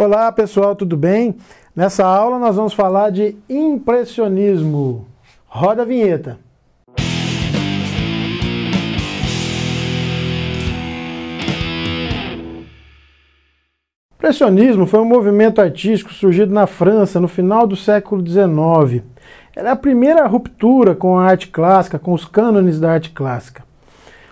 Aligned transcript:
Olá 0.00 0.30
pessoal, 0.30 0.76
tudo 0.76 0.96
bem? 0.96 1.34
Nessa 1.74 2.06
aula 2.06 2.38
nós 2.38 2.54
vamos 2.54 2.72
falar 2.72 3.10
de 3.10 3.34
impressionismo. 3.50 5.08
Roda 5.48 5.82
a 5.82 5.84
vinheta. 5.84 6.38
impressionismo 14.14 14.86
foi 14.86 15.00
um 15.00 15.04
movimento 15.04 15.60
artístico 15.60 16.12
surgido 16.12 16.54
na 16.54 16.68
França 16.68 17.18
no 17.18 17.26
final 17.26 17.66
do 17.66 17.74
século 17.74 18.24
XIX. 18.24 19.02
Ela 19.56 19.70
é 19.70 19.72
a 19.72 19.76
primeira 19.76 20.24
ruptura 20.28 20.94
com 20.94 21.18
a 21.18 21.24
arte 21.24 21.48
clássica, 21.48 21.98
com 21.98 22.12
os 22.12 22.24
cânones 22.24 22.78
da 22.78 22.92
arte 22.92 23.10
clássica. 23.10 23.64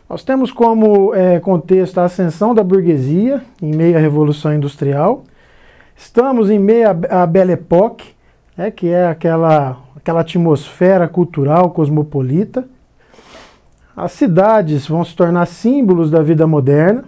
Nós 0.09 0.23
temos 0.23 0.53
como 0.53 1.13
é, 1.13 1.41
contexto 1.41 1.99
a 1.99 2.05
ascensão 2.05 2.55
da 2.55 2.63
burguesia 2.63 3.43
em 3.61 3.75
meio 3.75 3.97
à 3.97 4.01
Revolução 4.01 4.55
Industrial. 4.55 5.25
Estamos 5.97 6.51
em 6.51 6.59
meio 6.59 6.89
à 7.11 7.27
Belle 7.27 7.53
Époque, 7.53 8.15
né, 8.57 8.71
que 8.71 8.89
é 8.89 9.09
aquela, 9.09 9.79
aquela 9.97 10.21
atmosfera 10.21 11.09
cultural 11.09 11.71
cosmopolita. 11.71 12.65
As 13.97 14.13
cidades 14.13 14.87
vão 14.87 15.05
se 15.05 15.17
tornar 15.17 15.47
símbolos 15.47 16.11
da 16.11 16.23
vida 16.23 16.47
moderna 16.47 17.05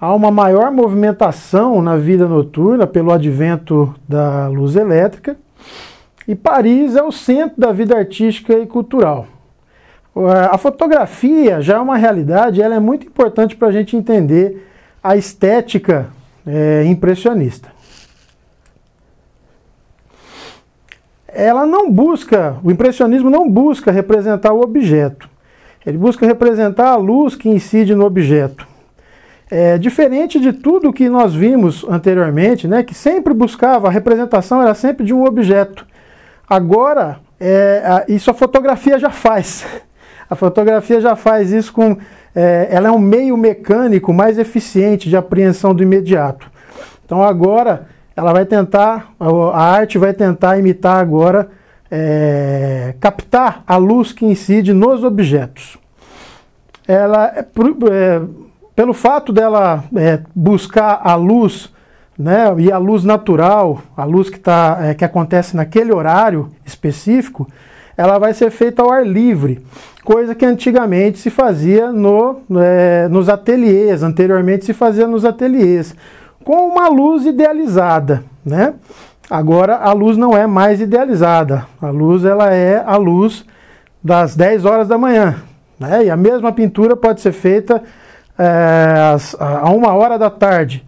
há 0.00 0.14
uma 0.14 0.30
maior 0.30 0.70
movimentação 0.70 1.82
na 1.82 1.96
vida 1.96 2.28
noturna 2.28 2.86
pelo 2.86 3.12
advento 3.12 3.94
da 4.08 4.48
luz 4.48 4.76
elétrica, 4.76 5.36
e 6.26 6.34
Paris 6.34 6.94
é 6.94 7.02
o 7.02 7.10
centro 7.10 7.60
da 7.60 7.72
vida 7.72 7.96
artística 7.96 8.52
e 8.54 8.66
cultural. 8.66 9.26
A 10.50 10.58
fotografia 10.58 11.62
já 11.62 11.76
é 11.76 11.80
uma 11.80 11.96
realidade, 11.96 12.60
ela 12.60 12.74
é 12.74 12.80
muito 12.80 13.06
importante 13.06 13.56
para 13.56 13.68
a 13.68 13.72
gente 13.72 13.96
entender 13.96 14.66
a 15.02 15.16
estética 15.16 16.08
é, 16.48 16.84
impressionista. 16.86 17.70
Ela 21.28 21.66
não 21.66 21.92
busca, 21.92 22.56
o 22.64 22.70
impressionismo 22.70 23.28
não 23.28 23.48
busca 23.48 23.92
representar 23.92 24.52
o 24.52 24.62
objeto, 24.62 25.28
ele 25.84 25.98
busca 25.98 26.26
representar 26.26 26.88
a 26.88 26.96
luz 26.96 27.36
que 27.36 27.48
incide 27.48 27.94
no 27.94 28.04
objeto. 28.04 28.66
É, 29.50 29.78
diferente 29.78 30.38
de 30.38 30.52
tudo 30.52 30.92
que 30.92 31.08
nós 31.08 31.34
vimos 31.34 31.84
anteriormente, 31.88 32.68
né, 32.68 32.82
que 32.82 32.94
sempre 32.94 33.32
buscava, 33.32 33.88
a 33.88 33.90
representação 33.90 34.60
era 34.60 34.74
sempre 34.74 35.06
de 35.06 35.14
um 35.14 35.24
objeto. 35.24 35.86
Agora, 36.48 37.20
é, 37.38 37.82
a, 37.84 38.04
isso 38.08 38.30
a 38.30 38.34
fotografia 38.34 38.98
já 38.98 39.10
faz. 39.10 39.64
A 40.30 40.36
fotografia 40.36 41.00
já 41.00 41.16
faz 41.16 41.50
isso 41.50 41.72
com. 41.72 41.96
É, 42.40 42.68
ela 42.70 42.86
é 42.86 42.92
um 42.92 43.00
meio 43.00 43.36
mecânico 43.36 44.12
mais 44.12 44.38
eficiente 44.38 45.08
de 45.08 45.16
apreensão 45.16 45.74
do 45.74 45.82
imediato. 45.82 46.48
Então 47.04 47.20
agora 47.20 47.88
ela 48.14 48.32
vai 48.32 48.44
tentar, 48.44 49.12
a 49.18 49.60
arte 49.60 49.98
vai 49.98 50.12
tentar 50.12 50.56
imitar 50.56 51.00
agora, 51.00 51.48
é, 51.90 52.94
captar 53.00 53.64
a 53.66 53.76
luz 53.76 54.12
que 54.12 54.24
incide 54.24 54.72
nos 54.72 55.02
objetos. 55.02 55.78
Ela 56.86 57.26
é, 57.26 57.40
é 57.40 58.22
pelo 58.76 58.94
fato 58.94 59.32
dela 59.32 59.82
é, 59.96 60.20
buscar 60.32 61.00
a 61.02 61.16
luz, 61.16 61.72
né, 62.16 62.54
e 62.58 62.70
a 62.70 62.78
luz 62.78 63.02
natural, 63.02 63.82
a 63.96 64.04
luz 64.04 64.30
que, 64.30 64.38
tá, 64.38 64.78
é, 64.80 64.94
que 64.94 65.04
acontece 65.04 65.56
naquele 65.56 65.92
horário 65.92 66.52
específico, 66.64 67.48
ela 67.96 68.16
vai 68.16 68.32
ser 68.32 68.52
feita 68.52 68.80
ao 68.80 68.92
ar 68.92 69.04
livre, 69.04 69.60
coisa 70.08 70.34
que 70.34 70.46
antigamente 70.46 71.18
se 71.18 71.28
fazia 71.28 71.92
no, 71.92 72.40
é, 72.58 73.08
nos 73.08 73.28
ateliês, 73.28 74.02
anteriormente 74.02 74.64
se 74.64 74.72
fazia 74.72 75.06
nos 75.06 75.22
ateliês, 75.22 75.94
com 76.42 76.66
uma 76.66 76.88
luz 76.88 77.26
idealizada, 77.26 78.24
né? 78.42 78.72
Agora 79.28 79.76
a 79.76 79.92
luz 79.92 80.16
não 80.16 80.34
é 80.34 80.46
mais 80.46 80.80
idealizada, 80.80 81.66
a 81.78 81.90
luz 81.90 82.24
ela 82.24 82.50
é 82.54 82.82
a 82.82 82.96
luz 82.96 83.44
das 84.02 84.34
10 84.34 84.64
horas 84.64 84.88
da 84.88 84.96
manhã, 84.96 85.42
né? 85.78 86.06
E 86.06 86.10
a 86.10 86.16
mesma 86.16 86.52
pintura 86.52 86.96
pode 86.96 87.20
ser 87.20 87.32
feita 87.32 87.82
é, 88.38 89.14
a 89.38 89.68
uma 89.68 89.92
hora 89.92 90.18
da 90.18 90.30
tarde. 90.30 90.82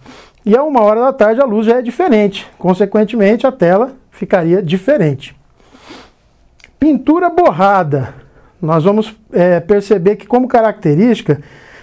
E 0.46 0.56
a 0.56 0.62
uma 0.62 0.80
hora 0.80 1.02
da 1.02 1.12
tarde 1.12 1.42
a 1.42 1.44
luz 1.44 1.66
já 1.66 1.76
é 1.76 1.82
diferente, 1.82 2.48
consequentemente 2.58 3.46
a 3.46 3.52
tela 3.52 3.92
ficaria 4.10 4.62
diferente. 4.62 5.36
Pintura 6.78 7.28
borrada. 7.28 8.29
Nós 8.60 8.84
vamos 8.84 9.14
é, 9.32 9.58
perceber 9.60 10.16
que, 10.16 10.26
como 10.26 10.46
característica, 10.46 11.40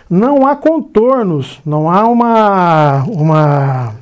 não 0.09 0.45
há 0.47 0.55
contornos, 0.55 1.59
não 1.65 1.89
há 1.89 2.07
uma, 2.07 3.03
uma, 3.03 3.95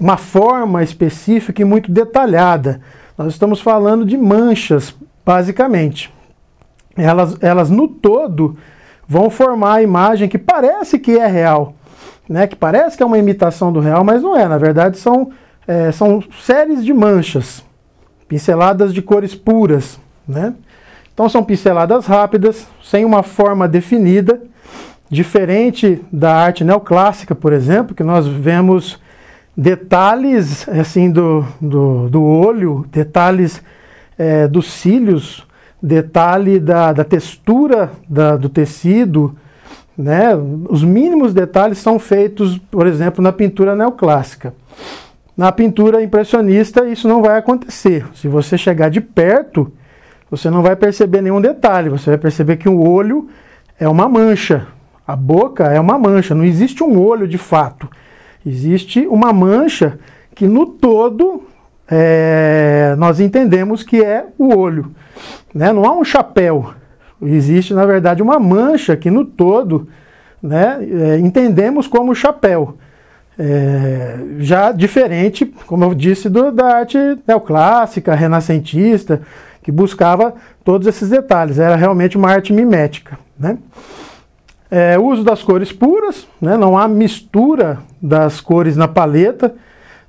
uma 0.00 0.16
forma 0.16 0.82
específica 0.82 1.62
e 1.62 1.64
muito 1.64 1.92
detalhada. 1.92 2.80
Nós 3.16 3.32
estamos 3.32 3.60
falando 3.60 4.04
de 4.04 4.16
manchas, 4.16 4.94
basicamente. 5.24 6.12
Elas, 6.96 7.36
elas 7.40 7.70
no 7.70 7.86
todo 7.86 8.56
vão 9.06 9.28
formar 9.30 9.74
a 9.74 9.82
imagem 9.82 10.28
que 10.28 10.38
parece 10.38 10.98
que 10.98 11.18
é 11.18 11.26
real, 11.26 11.74
né? 12.28 12.46
que 12.46 12.56
parece 12.56 12.96
que 12.96 13.02
é 13.02 13.06
uma 13.06 13.18
imitação 13.18 13.72
do 13.72 13.80
real, 13.80 14.02
mas 14.02 14.22
não 14.22 14.36
é. 14.36 14.48
Na 14.48 14.58
verdade, 14.58 14.98
são, 14.98 15.30
é, 15.66 15.92
são 15.92 16.22
séries 16.40 16.84
de 16.84 16.92
manchas, 16.92 17.62
pinceladas 18.26 18.92
de 18.94 19.02
cores 19.02 19.34
puras. 19.34 19.98
Né? 20.26 20.54
Então, 21.14 21.28
são 21.28 21.42
pinceladas 21.42 22.04
rápidas, 22.04 22.66
sem 22.82 23.04
uma 23.04 23.22
forma 23.22 23.66
definida, 23.66 24.42
diferente 25.08 26.04
da 26.12 26.34
arte 26.34 26.64
neoclássica, 26.64 27.34
por 27.34 27.52
exemplo, 27.52 27.94
que 27.94 28.02
nós 28.02 28.26
vemos 28.26 29.00
detalhes 29.56 30.68
assim 30.68 31.10
do, 31.10 31.46
do, 31.60 32.08
do 32.10 32.22
olho, 32.22 32.84
detalhes 32.90 33.62
é, 34.18 34.48
dos 34.48 34.66
cílios 34.72 35.46
detalhe 35.84 36.58
da, 36.58 36.94
da 36.94 37.04
textura 37.04 37.90
da, 38.08 38.38
do 38.38 38.48
tecido, 38.48 39.36
né? 39.96 40.30
Os 40.70 40.82
mínimos 40.82 41.34
detalhes 41.34 41.76
são 41.76 41.98
feitos, 41.98 42.56
por 42.70 42.86
exemplo, 42.86 43.22
na 43.22 43.30
pintura 43.30 43.76
neoclássica. 43.76 44.54
Na 45.36 45.52
pintura 45.52 46.02
impressionista 46.02 46.86
isso 46.86 47.06
não 47.06 47.20
vai 47.20 47.36
acontecer. 47.36 48.06
Se 48.14 48.26
você 48.26 48.56
chegar 48.56 48.88
de 48.88 49.02
perto, 49.02 49.70
você 50.30 50.50
não 50.50 50.62
vai 50.62 50.76
perceber 50.76 51.20
nenhum 51.20 51.40
detalhe. 51.40 51.88
Você 51.88 52.10
vai 52.10 52.18
perceber 52.18 52.56
que 52.56 52.68
o 52.68 52.80
olho 52.80 53.28
é 53.78 53.88
uma 53.88 54.08
mancha, 54.08 54.66
a 55.06 55.14
boca 55.14 55.64
é 55.64 55.78
uma 55.78 55.98
mancha. 55.98 56.34
Não 56.34 56.44
existe 56.44 56.82
um 56.82 56.98
olho 56.98 57.28
de 57.28 57.38
fato. 57.38 57.88
Existe 58.44 59.06
uma 59.06 59.32
mancha 59.32 59.98
que 60.34 60.46
no 60.46 60.66
todo 60.66 61.44
é, 61.90 62.94
nós 62.98 63.20
entendemos 63.20 63.82
que 63.82 64.02
é 64.02 64.26
o 64.38 64.56
olho. 64.56 64.90
Né? 65.54 65.72
Não 65.72 65.84
há 65.84 65.92
um 65.92 66.04
chapéu. 66.04 66.72
Existe, 67.22 67.72
na 67.72 67.86
verdade, 67.86 68.22
uma 68.22 68.38
mancha 68.38 68.96
que 68.96 69.10
no 69.10 69.24
todo 69.24 69.88
né, 70.42 70.78
é, 70.80 71.18
entendemos 71.18 71.86
como 71.86 72.14
chapéu. 72.14 72.76
É, 73.36 74.18
já 74.38 74.70
diferente, 74.70 75.44
como 75.66 75.84
eu 75.84 75.94
disse, 75.94 76.28
do, 76.28 76.52
da 76.52 76.76
arte 76.76 76.98
neoclássica, 77.26 78.14
renascentista, 78.14 79.22
que 79.64 79.72
buscava 79.72 80.34
todos 80.62 80.86
esses 80.86 81.08
detalhes. 81.08 81.58
Era 81.58 81.74
realmente 81.74 82.18
uma 82.18 82.30
arte 82.30 82.52
mimética. 82.52 83.18
Né? 83.36 83.56
É, 84.70 84.98
uso 84.98 85.24
das 85.24 85.42
cores 85.42 85.72
puras, 85.72 86.28
né, 86.40 86.56
não 86.56 86.76
há 86.76 86.86
mistura 86.86 87.78
das 88.00 88.40
cores 88.40 88.76
na 88.76 88.86
paleta. 88.86 89.54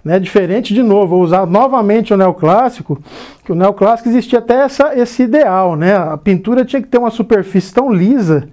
Né, 0.03 0.19
diferente, 0.19 0.71
de 0.71 0.83
novo, 0.83 1.15
vou 1.15 1.23
usar 1.23 1.47
novamente 1.47 2.13
o 2.13 2.17
neoclássico, 2.17 3.01
que 3.43 3.51
o 3.51 3.55
neoclássico 3.55 4.07
existia 4.07 4.37
até 4.37 4.61
essa, 4.61 4.95
esse 4.95 5.23
ideal, 5.23 5.75
né? 5.75 5.95
A 5.95 6.15
pintura 6.15 6.63
tinha 6.63 6.79
que 6.79 6.87
ter 6.87 6.99
uma 6.99 7.09
superfície 7.09 7.73
tão 7.73 7.91
lisa 7.91 8.47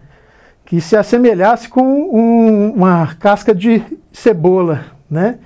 que 0.65 0.81
se 0.81 0.97
assemelhasse 0.97 1.69
com 1.69 1.83
um, 1.83 2.73
uma 2.75 3.15
casca 3.21 3.55
de 3.55 3.83
cebola, 4.11 4.87
né? 5.11 5.41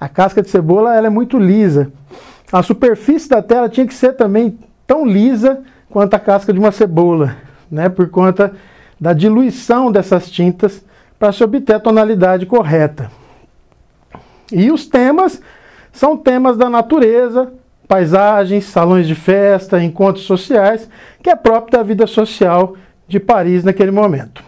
A 0.00 0.08
casca 0.08 0.42
de 0.42 0.50
cebola 0.50 0.96
ela 0.96 1.06
é 1.06 1.10
muito 1.10 1.38
lisa. 1.38 1.92
A 2.52 2.60
superfície 2.60 3.28
da 3.28 3.40
tela 3.40 3.68
tinha 3.68 3.86
que 3.86 3.94
ser 3.94 4.14
também 4.14 4.58
tão 4.86 5.06
lisa 5.06 5.62
quanto 5.90 6.14
a 6.14 6.18
casca 6.18 6.52
de 6.52 6.58
uma 6.58 6.72
cebola, 6.72 7.36
né? 7.70 7.88
Por 7.88 8.08
conta 8.08 8.52
da 9.00 9.12
diluição 9.12 9.90
dessas 9.90 10.30
tintas 10.30 10.84
para 11.18 11.32
se 11.32 11.42
obter 11.42 11.74
a 11.74 11.80
tonalidade 11.80 12.46
correta. 12.46 13.10
E 14.52 14.70
os 14.70 14.86
temas 14.86 15.40
são 15.92 16.16
temas 16.16 16.56
da 16.56 16.68
natureza, 16.68 17.52
paisagens, 17.86 18.64
salões 18.64 19.06
de 19.06 19.14
festa, 19.14 19.82
encontros 19.82 20.24
sociais, 20.24 20.88
que 21.22 21.30
é 21.30 21.36
próprio 21.36 21.78
da 21.78 21.82
vida 21.82 22.06
social 22.06 22.76
de 23.06 23.20
Paris 23.20 23.62
naquele 23.64 23.90
momento. 23.90 24.42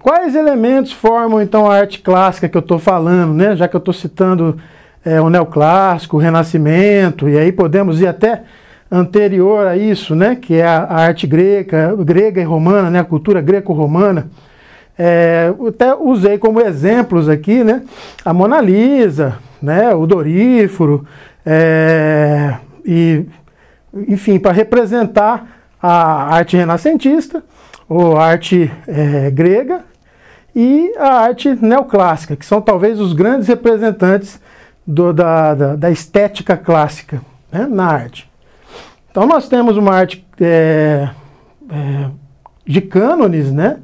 Quais 0.00 0.34
elementos 0.34 0.92
formam 0.92 1.40
então 1.40 1.70
a 1.70 1.76
arte 1.76 2.00
clássica 2.00 2.48
que 2.48 2.56
eu 2.56 2.60
estou 2.60 2.78
falando, 2.78 3.34
né? 3.34 3.54
Já 3.54 3.68
que 3.68 3.76
eu 3.76 3.78
estou 3.78 3.94
citando 3.94 4.60
é, 5.04 5.20
o 5.20 5.28
neoclássico, 5.28 6.16
o 6.16 6.20
renascimento, 6.20 7.28
e 7.28 7.38
aí 7.38 7.52
podemos 7.52 8.00
ir 8.00 8.06
até 8.06 8.42
anterior 8.90 9.66
a 9.66 9.76
isso, 9.76 10.14
né? 10.14 10.36
Que 10.36 10.56
é 10.56 10.66
a, 10.66 10.84
a 10.84 10.96
arte 11.06 11.26
grega, 11.26 11.94
grega 12.04 12.40
e 12.40 12.44
romana, 12.44 12.90
né? 12.90 13.00
A 13.00 13.04
cultura 13.04 13.40
greco-romana 13.40 14.28
É, 14.98 15.50
até 15.68 15.94
usei 15.94 16.36
como 16.36 16.60
exemplos 16.60 17.26
aqui, 17.26 17.64
né? 17.64 17.82
A 18.24 18.32
Mona 18.32 18.60
Lisa, 18.60 19.38
né? 19.60 19.94
O 19.94 20.06
Doríforo, 20.06 21.06
é, 21.46 22.54
e, 22.84 23.24
enfim, 24.06 24.38
para 24.38 24.52
representar 24.52 25.46
a 25.82 26.34
arte 26.36 26.56
renascentista, 26.56 27.42
ou 27.88 28.18
arte 28.18 28.70
é, 28.86 29.30
grega, 29.30 29.80
e 30.54 30.92
a 30.98 31.24
arte 31.24 31.48
neoclássica, 31.60 32.36
que 32.36 32.44
são 32.44 32.60
talvez 32.60 33.00
os 33.00 33.14
grandes 33.14 33.48
representantes 33.48 34.38
do, 34.86 35.12
da, 35.12 35.54
da, 35.54 35.76
da, 35.76 35.90
estética 35.90 36.56
clássica 36.56 37.20
né, 37.50 37.66
na 37.70 37.86
arte. 37.86 38.30
Então 39.10 39.26
nós 39.26 39.48
temos 39.48 39.76
uma 39.76 39.94
arte 39.94 40.26
é, 40.40 41.08
é, 41.70 42.10
de 42.66 42.80
cânones, 42.80 43.52
né? 43.52 43.78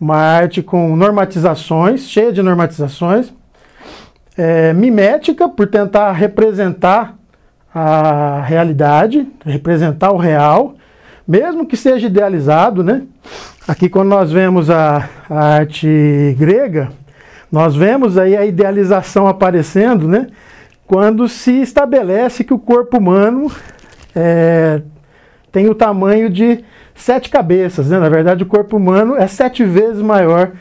uma 0.00 0.16
arte 0.16 0.62
com 0.62 0.94
normatizações, 0.94 2.08
cheia 2.08 2.32
de 2.32 2.40
normatizações, 2.42 3.32
é, 4.36 4.72
mimética, 4.72 5.48
por 5.48 5.66
tentar 5.66 6.12
representar 6.12 7.16
a 7.74 8.40
realidade, 8.42 9.26
representar 9.44 10.12
o 10.12 10.16
real, 10.16 10.76
mesmo 11.26 11.66
que 11.66 11.76
seja 11.76 12.06
idealizado, 12.06 12.82
né? 12.82 13.02
Aqui 13.66 13.88
quando 13.88 14.08
nós 14.08 14.32
vemos 14.32 14.70
a, 14.70 15.08
a 15.28 15.56
arte 15.56 16.34
grega, 16.38 16.90
nós 17.50 17.74
vemos 17.74 18.18
aí 18.18 18.36
a 18.36 18.44
idealização 18.44 19.26
aparecendo, 19.26 20.06
né? 20.06 20.28
Quando 20.86 21.28
se 21.28 21.52
estabelece 21.60 22.44
que 22.44 22.54
o 22.54 22.58
corpo 22.58 22.98
humano 22.98 23.50
é, 24.14 24.82
tem 25.50 25.68
o 25.68 25.74
tamanho 25.74 26.30
de 26.30 26.64
sete 26.94 27.30
cabeças, 27.30 27.88
né? 27.88 27.98
Na 27.98 28.08
verdade, 28.08 28.42
o 28.42 28.46
corpo 28.46 28.76
humano 28.76 29.16
é 29.16 29.26
sete 29.26 29.64
vezes 29.64 30.02
maior 30.02 30.52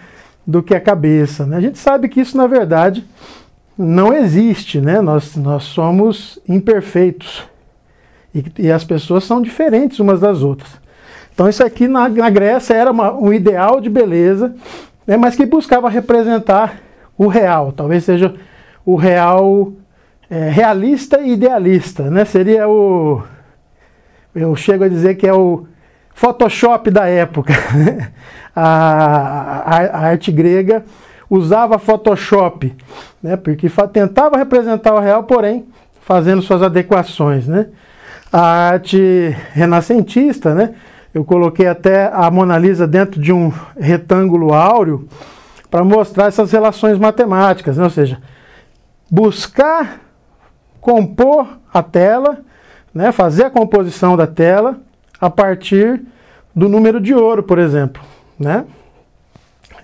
do 0.46 0.64
que 0.64 0.74
a 0.74 0.80
cabeça. 0.80 1.46
Né? 1.46 1.58
A 1.58 1.62
gente 1.62 1.78
sabe 1.78 2.08
que 2.08 2.22
isso, 2.22 2.38
na 2.38 2.48
verdade, 2.48 3.06
não 3.78 4.14
existe, 4.14 4.80
né? 4.80 5.02
Nós, 5.02 5.36
nós 5.36 5.64
somos 5.64 6.40
imperfeitos 6.48 7.44
e, 8.34 8.46
e 8.60 8.72
as 8.72 8.84
pessoas 8.84 9.26
são 9.26 9.42
diferentes 9.42 10.00
umas 10.00 10.22
das 10.22 10.42
outras. 10.42 10.70
Então, 11.34 11.48
isso 11.48 11.64
aqui 11.64 11.88
na, 11.88 12.10
na 12.10 12.30
Grécia 12.30 12.74
era 12.74 12.92
uma, 12.92 13.14
um 13.14 13.32
ideal 13.32 13.80
de 13.80 13.90
beleza, 13.90 14.56
né? 15.08 15.18
mas 15.18 15.36
que 15.36 15.46
buscava 15.46 15.90
representar 15.90 16.78
o 17.18 17.28
real, 17.28 17.72
talvez 17.72 18.04
seja 18.04 18.36
o 18.86 18.96
real 18.96 19.74
é, 20.30 20.50
realista 20.50 21.22
e 21.22 21.32
idealista, 21.32 22.12
né? 22.12 22.26
Seria 22.26 22.68
o. 22.68 23.24
Eu 24.36 24.56
chego 24.56 24.84
a 24.84 24.90
dizer 24.90 25.16
que 25.16 25.26
é 25.26 25.34
o 25.34 25.66
Photoshop 26.14 26.92
da 26.92 27.08
época. 27.08 27.54
Né? 27.74 28.12
a, 28.56 28.64
a, 28.64 29.78
a, 29.86 30.00
arte 30.08 30.32
grega 30.32 30.84
usava 31.30 31.78
Photoshop, 31.78 32.76
né, 33.22 33.36
porque 33.36 33.70
tentava 33.94 34.38
representar 34.38 34.96
o 34.96 35.00
real, 35.00 35.24
porém 35.24 35.68
fazendo 36.02 36.42
suas 36.42 36.64
adequações. 36.64 37.48
Né? 37.48 37.68
A 38.34 38.70
arte 38.70 39.36
renascentista, 39.52 40.56
né, 40.56 40.74
eu 41.18 41.26
coloquei 41.26 41.66
até 41.66 42.12
a 42.14 42.30
Mona 42.30 42.60
Lisa 42.60 42.86
dentro 42.86 43.20
de 43.20 43.34
um 43.34 43.52
retângulo 43.76 44.54
áureo 44.54 45.08
para 45.68 45.84
mostrar 45.84 46.28
essas 46.28 46.52
relações 46.52 47.00
matemáticas, 47.00 47.76
né? 47.76 47.84
ou 47.84 47.90
seja, 47.90 48.22
buscar 49.10 50.00
compor 50.80 51.48
a 51.74 51.82
tela, 51.82 52.38
né, 52.94 53.12
fazer 53.12 53.46
a 53.46 53.50
composição 53.50 54.16
da 54.16 54.28
tela 54.28 54.78
a 55.20 55.28
partir 55.28 56.04
do 56.56 56.70
número 56.70 57.02
de 57.02 57.16
ouro, 57.16 57.42
por 57.42 57.58
exemplo. 57.58 58.04
Né? 58.40 58.64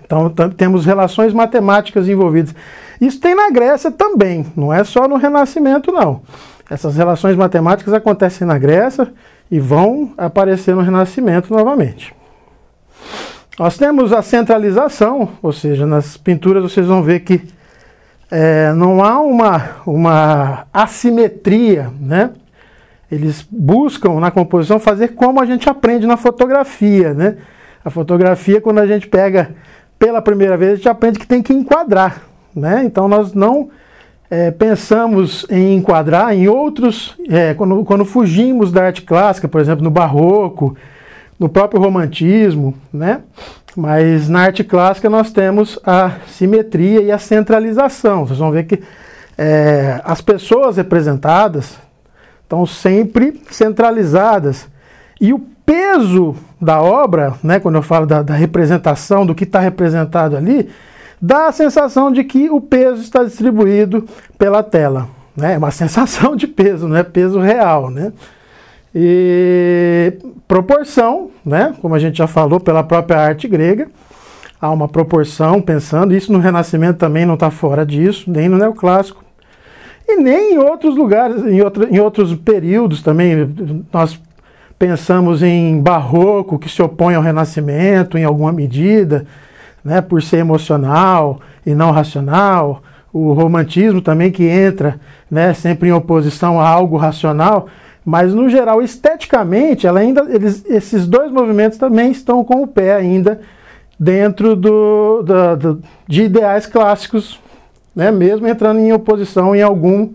Então 0.04 0.30
temos 0.56 0.86
relações 0.86 1.34
matemáticas 1.34 2.08
envolvidas. 2.08 2.54
Isso 3.00 3.18
tem 3.18 3.34
na 3.34 3.50
Grécia 3.50 3.90
também, 3.90 4.46
não 4.54 4.72
é 4.72 4.84
só 4.84 5.08
no 5.08 5.16
Renascimento, 5.16 5.90
não. 5.90 6.22
Essas 6.68 6.96
relações 6.96 7.36
matemáticas 7.36 7.92
acontecem 7.92 8.46
na 8.46 8.58
Grécia 8.58 9.12
e 9.50 9.60
vão 9.60 10.12
aparecer 10.16 10.74
no 10.74 10.80
Renascimento 10.80 11.52
novamente. 11.52 12.14
Nós 13.58 13.76
temos 13.76 14.12
a 14.12 14.22
centralização, 14.22 15.28
ou 15.42 15.52
seja, 15.52 15.86
nas 15.86 16.16
pinturas 16.16 16.62
vocês 16.62 16.86
vão 16.86 17.02
ver 17.02 17.20
que 17.20 17.42
é, 18.30 18.72
não 18.72 19.04
há 19.04 19.20
uma, 19.20 19.70
uma 19.86 20.66
assimetria, 20.72 21.90
né? 22.00 22.30
Eles 23.12 23.46
buscam 23.48 24.18
na 24.18 24.30
composição 24.30 24.80
fazer 24.80 25.08
como 25.08 25.40
a 25.40 25.46
gente 25.46 25.68
aprende 25.68 26.06
na 26.06 26.16
fotografia, 26.16 27.14
né? 27.14 27.36
A 27.84 27.90
fotografia, 27.90 28.60
quando 28.60 28.78
a 28.78 28.86
gente 28.86 29.06
pega 29.06 29.54
pela 29.98 30.20
primeira 30.20 30.56
vez, 30.56 30.72
a 30.72 30.76
gente 30.76 30.88
aprende 30.88 31.18
que 31.18 31.26
tem 31.26 31.42
que 31.42 31.52
enquadrar, 31.52 32.22
né? 32.56 32.82
Então 32.84 33.06
nós 33.06 33.34
não 33.34 33.70
é, 34.34 34.50
pensamos 34.50 35.46
em 35.48 35.76
enquadrar 35.76 36.34
em 36.34 36.48
outros, 36.48 37.14
é, 37.30 37.54
quando, 37.54 37.84
quando 37.84 38.04
fugimos 38.04 38.72
da 38.72 38.86
arte 38.86 39.02
clássica, 39.02 39.46
por 39.46 39.60
exemplo, 39.60 39.84
no 39.84 39.92
barroco, 39.92 40.76
no 41.38 41.48
próprio 41.48 41.80
romantismo, 41.80 42.74
né? 42.92 43.20
Mas 43.76 44.28
na 44.28 44.40
arte 44.40 44.64
clássica 44.64 45.08
nós 45.08 45.30
temos 45.30 45.78
a 45.86 46.16
simetria 46.26 47.00
e 47.00 47.12
a 47.12 47.18
centralização. 47.18 48.26
Vocês 48.26 48.40
vão 48.40 48.50
ver 48.50 48.64
que 48.64 48.82
é, 49.38 50.00
as 50.04 50.20
pessoas 50.20 50.78
representadas 50.78 51.78
estão 52.42 52.66
sempre 52.66 53.40
centralizadas. 53.50 54.68
E 55.20 55.32
o 55.32 55.38
peso 55.64 56.34
da 56.60 56.82
obra, 56.82 57.34
né, 57.40 57.60
quando 57.60 57.76
eu 57.76 57.82
falo 57.82 58.04
da, 58.04 58.20
da 58.20 58.34
representação, 58.34 59.24
do 59.24 59.34
que 59.34 59.44
está 59.44 59.60
representado 59.60 60.36
ali, 60.36 60.68
dá 61.24 61.46
a 61.48 61.52
sensação 61.52 62.12
de 62.12 62.22
que 62.22 62.50
o 62.50 62.60
peso 62.60 63.00
está 63.00 63.24
distribuído 63.24 64.06
pela 64.36 64.62
tela. 64.62 65.08
Né? 65.34 65.54
É 65.54 65.58
uma 65.58 65.70
sensação 65.72 66.36
de 66.36 66.46
peso, 66.46 66.86
não 66.86 66.96
é 66.96 67.02
peso 67.02 67.40
real. 67.40 67.90
Né? 67.90 68.12
E 68.94 70.18
proporção, 70.46 71.30
né, 71.44 71.74
como 71.80 71.94
a 71.94 71.98
gente 71.98 72.18
já 72.18 72.26
falou, 72.26 72.60
pela 72.60 72.82
própria 72.84 73.18
arte 73.18 73.48
grega, 73.48 73.88
há 74.60 74.70
uma 74.70 74.86
proporção 74.86 75.60
pensando, 75.60 76.14
isso 76.14 76.32
no 76.32 76.38
Renascimento 76.38 76.98
também 76.98 77.24
não 77.24 77.34
está 77.34 77.50
fora 77.50 77.86
disso, 77.86 78.30
nem 78.30 78.48
no 78.48 78.58
Neoclássico. 78.58 79.24
E 80.06 80.16
nem 80.16 80.54
em 80.54 80.58
outros 80.58 80.94
lugares, 80.94 81.42
em, 81.42 81.60
em 81.90 81.98
outros 81.98 82.34
períodos 82.34 83.02
também, 83.02 83.50
nós 83.90 84.20
pensamos 84.78 85.42
em 85.42 85.80
barroco, 85.80 86.58
que 86.58 86.68
se 86.68 86.82
opõe 86.82 87.14
ao 87.14 87.22
renascimento 87.22 88.18
em 88.18 88.24
alguma 88.24 88.52
medida, 88.52 89.26
né, 89.84 90.00
por 90.00 90.22
ser 90.22 90.38
emocional 90.38 91.40
e 91.64 91.74
não 91.74 91.90
racional. 91.90 92.82
O 93.12 93.32
romantismo 93.32 94.00
também 94.00 94.32
que 94.32 94.44
entra 94.44 94.98
né, 95.30 95.54
sempre 95.54 95.88
em 95.88 95.92
oposição 95.92 96.60
a 96.60 96.68
algo 96.68 96.96
racional. 96.96 97.68
Mas, 98.04 98.34
no 98.34 98.48
geral, 98.48 98.82
esteticamente, 98.82 99.86
ela 99.86 100.00
ainda, 100.00 100.26
eles, 100.28 100.64
esses 100.66 101.06
dois 101.06 101.30
movimentos 101.30 101.78
também 101.78 102.10
estão 102.10 102.44
com 102.44 102.62
o 102.62 102.66
pé 102.66 102.94
ainda 102.94 103.40
dentro 103.98 104.56
do, 104.56 105.22
do, 105.22 105.56
do 105.56 105.82
de 106.06 106.24
ideais 106.24 106.66
clássicos 106.66 107.40
né, 107.94 108.10
mesmo 108.10 108.46
entrando 108.48 108.80
em 108.80 108.92
oposição 108.92 109.54
em 109.54 109.62
algum, 109.62 110.12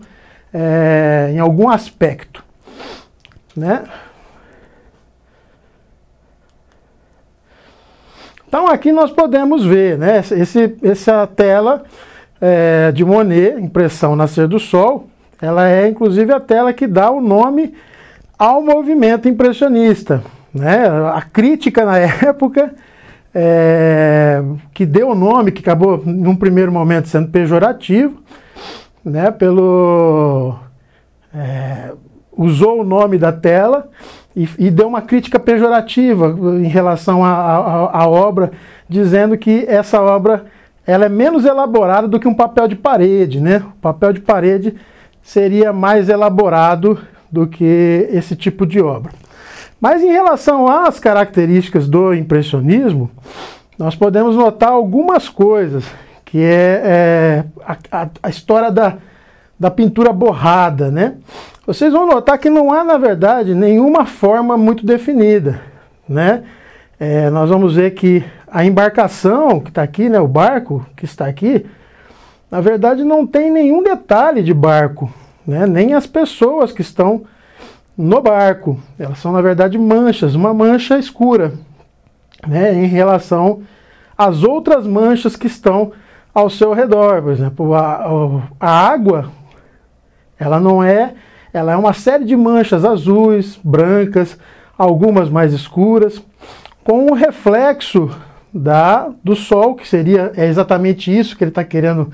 é, 0.52 1.30
em 1.32 1.38
algum 1.38 1.68
aspecto. 1.68 2.44
Né? 3.56 3.84
Então 8.50 8.66
aqui 8.66 8.90
nós 8.90 9.12
podemos 9.12 9.64
ver 9.64 9.96
né, 9.96 10.18
esse, 10.18 10.76
essa 10.82 11.24
tela 11.24 11.84
é, 12.40 12.90
de 12.90 13.04
Monet, 13.04 13.54
impressão 13.60 14.16
Nascer 14.16 14.48
do 14.48 14.58
Sol, 14.58 15.08
ela 15.40 15.68
é 15.68 15.86
inclusive 15.86 16.32
a 16.32 16.40
tela 16.40 16.72
que 16.72 16.88
dá 16.88 17.12
o 17.12 17.20
nome 17.20 17.72
ao 18.36 18.60
movimento 18.60 19.28
impressionista. 19.28 20.20
Né? 20.52 20.84
A 21.14 21.22
crítica 21.22 21.84
na 21.84 21.96
época 22.26 22.74
é, 23.32 24.42
que 24.74 24.84
deu 24.84 25.10
o 25.10 25.14
nome, 25.14 25.52
que 25.52 25.60
acabou 25.60 26.02
num 26.04 26.34
primeiro 26.34 26.72
momento 26.72 27.06
sendo 27.06 27.28
pejorativo, 27.28 28.20
né, 29.04 29.30
pelo 29.30 30.56
é, 31.32 31.92
usou 32.32 32.80
o 32.80 32.84
nome 32.84 33.16
da 33.16 33.30
tela 33.30 33.88
e, 34.34 34.48
e, 34.58 34.70
deu 34.70 34.86
uma 34.86 35.02
crítica 35.02 35.38
pejorativa 35.40 36.36
em 36.60 36.68
relação 36.68 37.24
à 37.24 38.06
obra, 38.08 38.52
dizendo 38.88 39.36
que 39.36 39.64
essa 39.66 40.00
obra 40.00 40.46
ela 40.86 41.06
é 41.06 41.08
menos 41.08 41.44
elaborada 41.44 42.08
do 42.08 42.18
que 42.18 42.28
um 42.28 42.34
papel 42.34 42.66
de 42.66 42.76
parede, 42.76 43.40
né? 43.40 43.62
O 43.76 43.80
papel 43.80 44.12
de 44.12 44.20
parede 44.20 44.74
seria 45.22 45.72
mais 45.72 46.08
elaborado 46.08 46.98
do 47.30 47.46
que 47.46 48.08
esse 48.10 48.34
tipo 48.34 48.66
de 48.66 48.80
obra. 48.80 49.12
Mas 49.80 50.02
em 50.02 50.10
relação 50.10 50.68
às 50.68 50.98
características 50.98 51.88
do 51.88 52.12
impressionismo, 52.12 53.10
nós 53.78 53.96
podemos 53.96 54.36
notar 54.36 54.70
algumas 54.70 55.28
coisas, 55.28 55.84
que 56.24 56.38
é, 56.38 56.82
é 56.84 57.44
a, 57.64 57.76
a, 57.90 58.08
a, 58.24 58.28
história 58.28 58.70
da, 58.70 58.98
da 59.60 59.70
pintura 59.70 60.10
borrada, 60.10 60.90
né? 60.90 61.16
Vocês 61.66 61.92
vão 61.92 62.06
notar 62.06 62.38
que 62.38 62.48
não 62.48 62.72
há, 62.72 62.82
na 62.82 62.96
verdade, 62.96 63.54
nenhuma 63.54 64.06
forma 64.06 64.56
muito 64.56 64.86
definida, 64.86 65.60
né? 66.08 66.42
É, 66.98 67.28
nós 67.28 67.50
vamos 67.50 67.74
ver 67.74 67.90
que 67.90 68.24
a 68.50 68.64
embarcação 68.64 69.60
que 69.60 69.68
está 69.68 69.82
aqui, 69.82 70.08
né, 70.08 70.18
o 70.18 70.26
barco 70.26 70.84
que 70.96 71.04
está 71.04 71.26
aqui, 71.26 71.64
na 72.50 72.60
verdade 72.60 73.04
não 73.04 73.26
tem 73.26 73.50
nenhum 73.50 73.82
detalhe 73.82 74.42
de 74.42 74.52
barco, 74.52 75.10
né, 75.46 75.66
nem 75.66 75.94
as 75.94 76.06
pessoas 76.06 76.72
que 76.72 76.82
estão 76.82 77.22
no 77.96 78.20
barco. 78.20 78.78
Elas 78.98 79.18
são, 79.18 79.32
na 79.32 79.40
verdade, 79.40 79.78
manchas, 79.78 80.34
uma 80.34 80.52
mancha 80.52 80.98
escura, 80.98 81.52
né, 82.46 82.74
em 82.74 82.86
relação 82.86 83.62
às 84.16 84.42
outras 84.42 84.86
manchas 84.86 85.36
que 85.36 85.46
estão 85.46 85.92
ao 86.34 86.50
seu 86.50 86.72
redor. 86.72 87.22
Por 87.22 87.32
exemplo, 87.32 87.74
a, 87.74 88.42
a 88.58 88.70
água, 88.90 89.30
ela 90.40 90.58
não 90.58 90.82
é, 90.82 91.12
ela 91.52 91.72
é 91.72 91.76
uma 91.76 91.92
série 91.92 92.24
de 92.24 92.34
manchas 92.34 92.82
azuis, 92.84 93.60
brancas, 93.62 94.38
algumas 94.78 95.28
mais 95.28 95.52
escuras, 95.52 96.22
com 96.82 97.10
o 97.10 97.14
reflexo 97.14 98.10
da, 98.52 99.10
do 99.22 99.36
sol, 99.36 99.74
que 99.74 99.86
seria 99.86 100.32
é 100.34 100.46
exatamente 100.46 101.16
isso 101.16 101.36
que 101.36 101.44
ele 101.44 101.50
está 101.50 101.62
querendo 101.62 102.10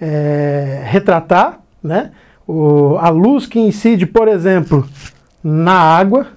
é, 0.00 0.82
retratar, 0.86 1.60
né? 1.82 2.12
O, 2.46 2.96
a 2.98 3.10
luz 3.10 3.46
que 3.46 3.60
incide, 3.60 4.06
por 4.06 4.26
exemplo, 4.26 4.88
na 5.44 5.74
água, 5.74 6.28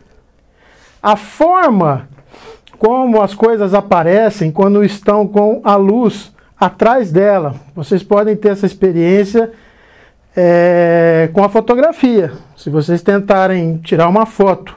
a 1.02 1.16
forma 1.16 2.10
como 2.78 3.22
as 3.22 3.34
coisas 3.34 3.74
aparecem 3.74 4.52
quando 4.52 4.84
estão 4.84 5.26
com 5.26 5.62
a 5.64 5.76
luz 5.76 6.34
atrás 6.60 7.12
dela. 7.12 7.56
Vocês 7.74 8.04
podem 8.04 8.36
ter 8.36 8.50
essa 8.50 8.66
experiência 8.66 9.52
é, 10.36 11.30
com 11.34 11.44
a 11.44 11.50
fotografia. 11.50 12.32
Se 12.56 12.70
vocês 12.70 13.02
tentarem 13.02 13.78
tirar 13.78 14.08
uma 14.08 14.26
foto 14.26 14.76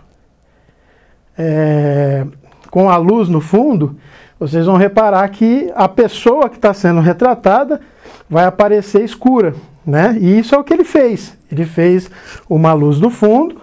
é, 1.36 2.26
com 2.70 2.88
a 2.90 2.96
luz 2.96 3.28
no 3.28 3.40
fundo, 3.40 3.98
vocês 4.38 4.66
vão 4.66 4.76
reparar 4.76 5.28
que 5.28 5.70
a 5.74 5.88
pessoa 5.88 6.48
que 6.48 6.56
está 6.56 6.74
sendo 6.74 7.00
retratada 7.00 7.80
vai 8.28 8.44
aparecer 8.44 9.04
escura. 9.04 9.54
Né? 9.86 10.16
E 10.20 10.38
isso 10.38 10.54
é 10.54 10.58
o 10.58 10.64
que 10.64 10.72
ele 10.72 10.84
fez. 10.84 11.36
Ele 11.50 11.64
fez 11.64 12.10
uma 12.48 12.72
luz 12.72 12.98
no 12.98 13.10
fundo 13.10 13.62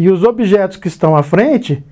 e 0.00 0.08
os 0.08 0.24
objetos 0.24 0.78
que 0.78 0.88
estão 0.88 1.14
à 1.14 1.22
frente, 1.22 1.84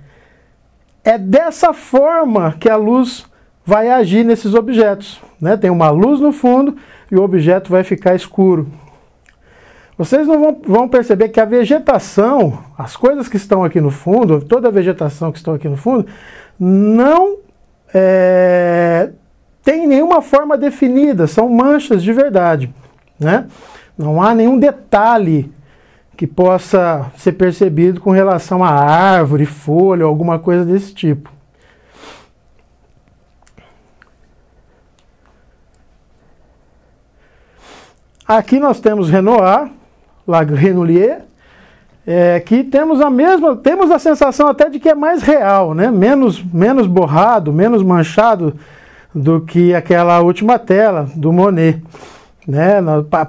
é 1.05 1.19
dessa 1.19 1.75
forma 1.75 2.57
que 2.59 2.67
a 2.67 2.75
luz 2.75 3.27
vai 3.69 3.91
agir 3.91 4.25
nesses 4.25 4.55
objetos. 4.55 5.21
Né? 5.39 5.55
Tem 5.55 5.69
uma 5.69 5.91
luz 5.91 6.21
no 6.21 6.33
fundo 6.33 6.75
e 7.13 7.17
o 7.17 7.23
objeto 7.23 7.71
vai 7.71 7.85
ficar 7.85 8.15
escuro. 8.15 8.67
Vocês 9.99 10.27
não 10.27 10.41
vão, 10.41 10.63
vão, 10.65 10.89
perceber 10.89 11.29
que 11.29 11.39
a 11.39 11.45
vegetação, 11.45 12.61
as 12.79 12.97
coisas 12.97 13.29
que 13.29 13.37
estão 13.37 13.63
aqui 13.63 13.79
no 13.79 13.91
fundo, 13.91 14.41
toda 14.41 14.69
a 14.69 14.71
vegetação 14.71 15.31
que 15.31 15.37
estão 15.37 15.53
aqui 15.53 15.69
no 15.69 15.77
fundo, 15.77 16.07
não 16.59 17.37
é, 17.93 19.11
tem 19.63 19.87
nenhuma 19.87 20.23
forma 20.23 20.57
definida, 20.57 21.27
são 21.27 21.47
manchas 21.47 22.03
de 22.03 22.11
verdade. 22.11 22.75
Né? 23.21 23.49
Não 23.99 24.23
há 24.23 24.35
nenhum 24.35 24.59
detalhe 24.59 25.53
que 26.17 26.27
possa 26.27 27.13
ser 27.19 27.33
percebido 27.33 28.01
com 28.01 28.13
relação 28.13 28.65
a 28.65 28.71
árvore, 28.71 29.45
folha, 29.45 30.07
alguma 30.07 30.39
coisa 30.39 30.65
desse 30.65 30.95
tipo. 30.95 31.37
Aqui 38.29 38.61
nós 38.61 38.79
temos 38.79 39.09
Renoir, 39.09 39.71
La 40.27 40.45
Grenouillet, 40.45 41.21
é, 42.07 42.39
que 42.41 42.63
temos 42.63 43.01
a 43.01 43.09
mesma, 43.09 43.57
temos 43.57 43.91
a 43.91 43.99
sensação 43.99 44.49
até 44.49 44.69
de 44.69 44.79
que 44.79 44.91
é 44.91 44.95
mais 44.95 45.23
real, 45.23 45.73
né? 45.73 45.91
menos, 45.91 46.45
menos 46.45 46.87
borrado, 46.87 47.55
menos 47.55 47.83
manchado 47.83 48.55
do 49.15 49.41
que 49.41 49.75
aquela 49.75 50.21
última 50.21 50.59
tela 50.59 51.09
do 51.17 51.33
Monet. 51.33 51.83
Né? 52.47 52.75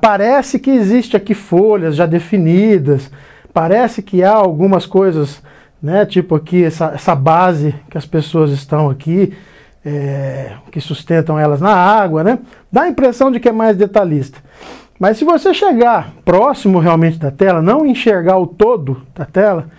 Parece 0.01 0.59
que 0.59 0.69
existe 0.69 1.15
aqui 1.15 1.33
folhas 1.33 1.95
já 1.95 2.05
definidas, 2.05 3.09
parece 3.53 4.01
que 4.01 4.21
há 4.21 4.33
algumas 4.33 4.85
coisas, 4.85 5.41
né? 5.81 6.05
tipo 6.05 6.35
aqui 6.35 6.61
essa, 6.61 6.91
essa 6.93 7.15
base 7.15 7.73
que 7.89 7.97
as 7.97 8.05
pessoas 8.05 8.51
estão 8.51 8.89
aqui, 8.89 9.33
é, 9.85 10.51
que 10.69 10.81
sustentam 10.81 11.39
elas 11.39 11.61
na 11.61 11.73
água, 11.73 12.21
né? 12.21 12.39
dá 12.69 12.81
a 12.81 12.89
impressão 12.89 13.31
de 13.31 13.39
que 13.39 13.47
é 13.47 13.53
mais 13.53 13.77
detalhista. 13.77 14.48
Mas 14.99 15.17
se 15.17 15.23
você 15.23 15.53
chegar 15.53 16.11
próximo 16.25 16.77
realmente 16.77 17.17
da 17.17 17.31
tela, 17.31 17.61
não 17.61 17.85
enxergar 17.85 18.37
o 18.37 18.45
todo 18.45 19.01
da 19.15 19.23
tela, 19.23 19.69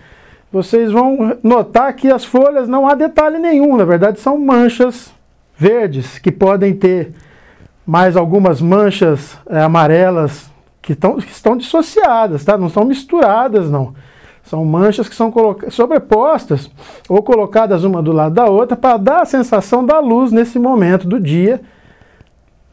vocês 0.51 0.91
vão 0.91 1.37
notar 1.43 1.93
que 1.93 2.11
as 2.11 2.25
folhas 2.25 2.67
não 2.67 2.87
há 2.87 2.95
detalhe 2.95 3.37
nenhum, 3.37 3.77
na 3.77 3.85
verdade 3.85 4.19
são 4.19 4.37
manchas 4.39 5.13
verdes, 5.55 6.17
que 6.17 6.31
podem 6.31 6.73
ter 6.73 7.13
mais 7.85 8.17
algumas 8.17 8.59
manchas 8.59 9.37
é, 9.47 9.61
amarelas 9.61 10.49
que, 10.81 10.95
tão, 10.95 11.17
que 11.17 11.31
estão 11.31 11.55
dissociadas, 11.55 12.43
tá? 12.43 12.57
não 12.57 12.67
são 12.67 12.83
misturadas 12.83 13.69
não. 13.69 13.93
São 14.43 14.65
manchas 14.65 15.07
que 15.07 15.15
são 15.15 15.31
sobrepostas 15.69 16.69
ou 17.07 17.21
colocadas 17.21 17.83
uma 17.83 18.01
do 18.01 18.11
lado 18.11 18.33
da 18.33 18.45
outra 18.45 18.75
para 18.75 18.97
dar 18.97 19.21
a 19.21 19.25
sensação 19.25 19.85
da 19.85 19.99
luz 19.99 20.31
nesse 20.31 20.57
momento 20.57 21.07
do 21.07 21.19
dia 21.19 21.61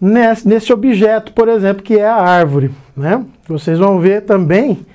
nesse, 0.00 0.72
objeto, 0.72 1.32
por 1.32 1.48
exemplo, 1.48 1.82
que 1.82 1.98
é 1.98 2.06
a 2.06 2.16
árvore. 2.16 2.70
Né? 2.96 3.24
Vocês 3.46 3.78
vão 3.78 3.98
ver 3.98 4.22
também 4.22 4.86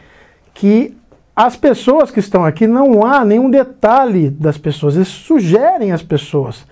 que 0.53 0.95
as 1.35 1.55
pessoas 1.55 2.11
que 2.11 2.19
estão 2.19 2.45
aqui, 2.45 2.67
não 2.67 3.05
há 3.05 3.25
nenhum 3.25 3.49
detalhe 3.49 4.29
das 4.29 4.57
pessoas, 4.57 4.95
eles 4.95 5.07
sugerem 5.07 5.91
as 5.91 6.03
pessoas. 6.03 6.65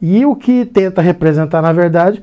E 0.00 0.26
o 0.26 0.36
que 0.36 0.66
tenta 0.66 1.00
representar, 1.00 1.62
na 1.62 1.72
verdade, 1.72 2.22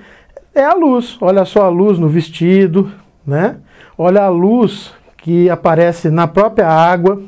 é 0.54 0.64
a 0.64 0.74
luz. 0.74 1.18
Olha 1.20 1.46
só 1.46 1.64
a 1.64 1.70
luz 1.70 1.98
no 1.98 2.08
vestido, 2.08 2.92
né? 3.26 3.56
Olha 3.98 4.24
a 4.24 4.30
luz 4.30 4.94
que 5.18 5.50
aparece 5.50 6.10
na 6.10 6.28
própria 6.28 6.68
água, 6.68 7.22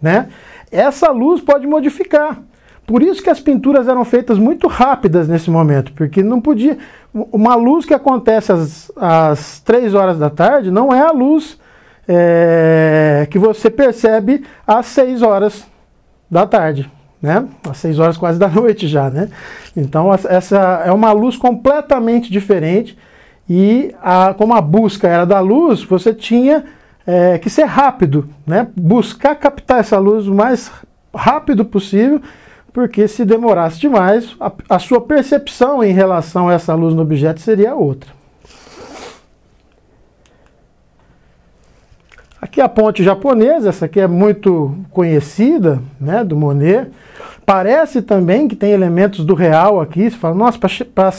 né? 0.00 0.28
Essa 0.70 1.10
luz 1.10 1.40
pode 1.40 1.66
modificar. 1.66 2.38
Por 2.86 3.02
isso 3.02 3.22
que 3.22 3.30
as 3.30 3.40
pinturas 3.40 3.88
eram 3.88 4.04
feitas 4.04 4.38
muito 4.38 4.68
rápidas 4.68 5.26
nesse 5.26 5.50
momento, 5.50 5.92
porque 5.92 6.22
não 6.22 6.40
podia. 6.40 6.76
Uma 7.12 7.54
luz 7.54 7.86
que 7.86 7.94
acontece 7.94 8.52
às, 8.52 8.92
às 8.96 9.60
3 9.60 9.94
horas 9.94 10.18
da 10.18 10.28
tarde 10.28 10.70
não 10.70 10.92
é 10.92 11.00
a 11.00 11.10
luz 11.10 11.58
é, 12.06 13.26
que 13.30 13.38
você 13.38 13.70
percebe 13.70 14.44
às 14.66 14.86
6 14.86 15.22
horas 15.22 15.66
da 16.30 16.46
tarde. 16.46 16.90
Né? 17.22 17.46
Às 17.68 17.78
6 17.78 17.98
horas 17.98 18.16
quase 18.18 18.38
da 18.38 18.48
noite 18.50 18.86
já. 18.86 19.08
Né? 19.08 19.30
Então 19.74 20.10
essa 20.12 20.82
é 20.84 20.92
uma 20.92 21.12
luz 21.12 21.36
completamente 21.36 22.30
diferente. 22.30 22.98
E 23.48 23.94
a, 24.02 24.34
como 24.34 24.54
a 24.54 24.60
busca 24.60 25.08
era 25.08 25.24
da 25.24 25.40
luz, 25.40 25.82
você 25.82 26.12
tinha 26.12 26.64
é, 27.06 27.38
que 27.38 27.48
ser 27.48 27.64
rápido, 27.64 28.28
né? 28.46 28.66
buscar 28.74 29.34
captar 29.36 29.80
essa 29.80 29.98
luz 29.98 30.26
o 30.26 30.34
mais 30.34 30.70
rápido 31.14 31.64
possível 31.64 32.20
porque 32.74 33.06
se 33.06 33.24
demorasse 33.24 33.78
demais, 33.78 34.34
a, 34.40 34.52
a 34.68 34.78
sua 34.80 35.00
percepção 35.00 35.82
em 35.82 35.92
relação 35.92 36.48
a 36.48 36.54
essa 36.54 36.74
luz 36.74 36.92
no 36.92 37.02
objeto 37.02 37.40
seria 37.40 37.72
outra. 37.72 38.10
Aqui 42.42 42.60
a 42.60 42.68
ponte 42.68 43.02
japonesa, 43.02 43.68
essa 43.68 43.84
aqui 43.84 44.00
é 44.00 44.08
muito 44.08 44.76
conhecida, 44.90 45.80
né, 46.00 46.24
do 46.24 46.36
Monet. 46.36 46.90
Parece 47.46 48.02
também 48.02 48.48
que 48.48 48.56
tem 48.56 48.72
elementos 48.72 49.24
do 49.24 49.34
real 49.34 49.80
aqui. 49.80 50.10
Você 50.10 50.16
fala, 50.16 50.34
nossa, 50.34 50.58
para 50.58 51.12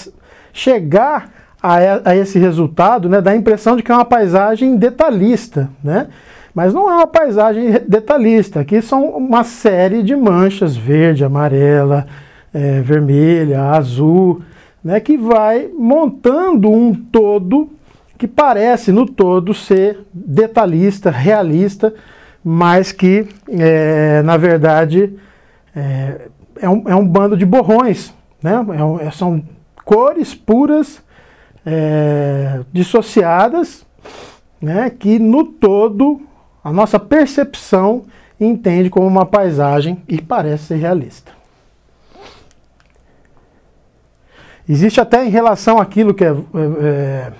chegar 0.51 1.31
a, 1.63 2.09
a, 2.09 2.15
esse 2.17 2.37
resultado, 2.37 3.07
né, 3.07 3.21
dá 3.21 3.31
a 3.31 3.35
impressão 3.35 3.77
de 3.77 3.81
que 3.81 3.91
é 3.91 3.95
uma 3.95 4.03
paisagem 4.03 4.75
detalhista, 4.75 5.69
né? 5.81 6.07
Mas 6.55 6.73
não 6.73 6.89
é 6.89 6.95
uma 6.95 7.07
paisagem 7.07 7.81
detalhista. 7.85 8.61
Aqui 8.61 8.81
são 8.81 9.09
uma 9.09 9.43
série 9.43 10.01
de 10.01 10.15
manchas 10.15 10.77
verde, 10.77 11.25
amarela, 11.25 12.07
é, 12.53 12.79
vermelha, 12.79 13.61
azul, 13.61 14.41
né, 14.81 15.01
que 15.01 15.17
vai 15.17 15.69
montando 15.77 16.71
um 16.71 16.93
todo 16.95 17.69
que 18.17 18.25
parece 18.25 18.93
no 18.93 19.05
todo 19.05 19.53
ser 19.53 19.99
detalhista, 20.13 21.11
realista, 21.11 21.93
mas 22.41 22.93
que 22.93 23.27
é, 23.49 24.21
na 24.21 24.37
verdade 24.37 25.13
é, 25.75 26.29
é, 26.61 26.69
um, 26.69 26.83
é, 26.87 26.95
um, 26.95 27.05
bando 27.05 27.35
de 27.35 27.45
borrões. 27.45 28.13
Né? 28.41 28.53
É 29.01 29.07
é, 29.07 29.11
são 29.11 29.43
cores 29.83 30.33
puras 30.33 31.03
é, 31.65 32.61
dissociadas 32.71 33.85
né, 34.61 34.89
que 34.89 35.19
no 35.19 35.43
todo 35.43 36.21
a 36.65 36.73
nossa 36.73 36.99
percepção 36.99 38.05
entende 38.39 38.89
como 38.89 39.05
uma 39.05 39.23
paisagem 39.23 40.01
e 40.09 40.19
parece 40.19 40.63
ser 40.63 40.77
realista. 40.77 41.31
Existe 44.67 44.99
até 44.99 45.23
em 45.23 45.29
relação 45.29 45.77
àquilo 45.77 46.11
que, 46.11 46.25
é, 46.25 46.35
é, 46.81 47.31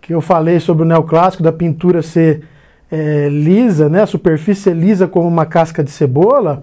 que 0.00 0.14
eu 0.14 0.22
falei 0.22 0.58
sobre 0.58 0.82
o 0.82 0.86
neoclássico, 0.86 1.42
da 1.42 1.52
pintura 1.52 2.00
ser 2.00 2.48
é, 2.90 3.28
lisa, 3.28 3.90
né, 3.90 4.00
a 4.00 4.06
superfície 4.06 4.62
ser 4.62 4.74
lisa 4.74 5.06
como 5.06 5.28
uma 5.28 5.44
casca 5.44 5.84
de 5.84 5.90
cebola, 5.90 6.62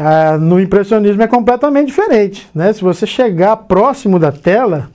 Ah, 0.00 0.38
no 0.38 0.60
impressionismo 0.60 1.20
é 1.24 1.26
completamente 1.26 1.88
diferente. 1.88 2.48
Né? 2.54 2.72
Se 2.72 2.82
você 2.84 3.04
chegar 3.04 3.56
próximo 3.56 4.16
da 4.20 4.30
tela, 4.30 4.88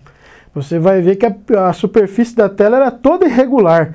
você 0.55 0.79
vai 0.79 1.01
ver 1.01 1.17
que 1.17 1.25
a, 1.25 1.67
a 1.67 1.73
superfície 1.73 2.33
da 2.33 2.47
tela 2.47 2.77
era 2.77 2.89
toda 2.89 3.25
irregular, 3.25 3.93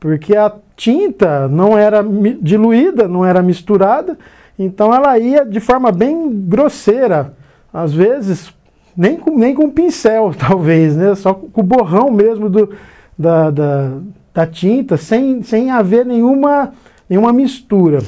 porque 0.00 0.34
a 0.34 0.50
tinta 0.76 1.48
não 1.48 1.76
era 1.76 2.04
diluída, 2.40 3.08
não 3.08 3.24
era 3.24 3.42
misturada, 3.42 4.18
então 4.58 4.94
ela 4.94 5.18
ia 5.18 5.44
de 5.44 5.58
forma 5.58 5.90
bem 5.90 6.30
grosseira, 6.30 7.34
às 7.72 7.92
vezes 7.92 8.54
nem 8.96 9.16
com, 9.16 9.36
nem 9.36 9.54
com 9.54 9.70
pincel, 9.70 10.32
talvez, 10.38 10.96
né? 10.96 11.14
só 11.14 11.34
com 11.34 11.60
o 11.60 11.64
borrão 11.64 12.10
mesmo 12.10 12.48
do, 12.48 12.70
da, 13.18 13.50
da, 13.50 13.92
da 14.32 14.46
tinta, 14.46 14.96
sem, 14.96 15.42
sem 15.42 15.70
haver 15.70 16.04
nenhuma, 16.04 16.72
nenhuma 17.08 17.32
mistura. 17.32 17.98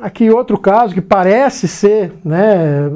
Aqui 0.00 0.30
outro 0.30 0.58
caso 0.58 0.94
que 0.94 1.00
parece 1.00 1.68
ser 1.68 2.12
né, 2.24 2.88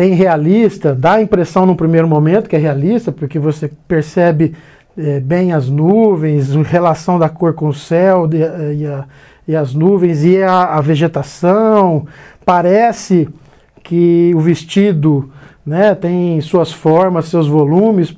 bem 0.00 0.14
realista, 0.14 0.94
dá 0.94 1.14
a 1.14 1.20
impressão 1.20 1.66
no 1.66 1.76
primeiro 1.76 2.08
momento 2.08 2.48
que 2.48 2.56
é 2.56 2.58
realista, 2.58 3.12
porque 3.12 3.38
você 3.38 3.70
percebe 3.86 4.54
é, 4.96 5.20
bem 5.20 5.52
as 5.52 5.68
nuvens, 5.68 6.56
a 6.56 6.62
relação 6.62 7.18
da 7.18 7.28
cor 7.28 7.52
com 7.52 7.68
o 7.68 7.74
céu 7.74 8.26
de, 8.26 8.38
e, 8.38 8.86
a, 8.86 9.04
e, 9.46 9.54
as 9.54 9.74
nuvens 9.74 10.24
e 10.24 10.42
a, 10.42 10.76
a, 10.76 10.80
vegetação. 10.80 12.06
Parece 12.46 13.28
que 13.82 14.32
o 14.34 14.40
vestido 14.40 15.30
né, 15.66 15.94
tem 15.94 16.40
suas 16.40 16.72
formas, 16.72 17.26
seus 17.26 17.46
volumes, 17.46 18.16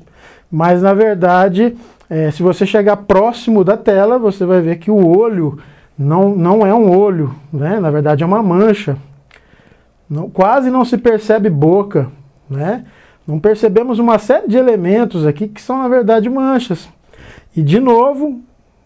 mas 0.48 0.82
na 0.82 0.94
verdade, 0.94 1.74
é, 2.08 2.30
se 2.30 2.44
você 2.44 2.64
chegar 2.64 2.96
próximo 2.96 3.64
da 3.64 3.76
tela, 3.76 4.20
você 4.20 4.44
vai 4.44 4.60
ver 4.60 4.76
que 4.76 4.88
o 4.88 5.18
olho 5.18 5.58
não, 5.98 6.28
não 6.36 6.64
é 6.64 6.72
um 6.72 6.96
olho, 6.96 7.34
né? 7.52 7.80
na 7.80 7.90
verdade 7.90 8.22
é 8.22 8.26
uma 8.26 8.40
mancha. 8.40 8.96
Não, 10.12 10.28
quase 10.28 10.70
não 10.70 10.84
se 10.84 10.98
percebe 10.98 11.48
boca, 11.48 12.12
né? 12.48 12.84
Não 13.26 13.38
percebemos 13.38 13.98
uma 13.98 14.18
série 14.18 14.46
de 14.46 14.58
elementos 14.58 15.24
aqui 15.24 15.48
que 15.48 15.62
são 15.62 15.78
na 15.78 15.88
verdade 15.88 16.28
manchas. 16.28 16.86
E 17.56 17.62
de 17.62 17.80
novo, 17.80 18.42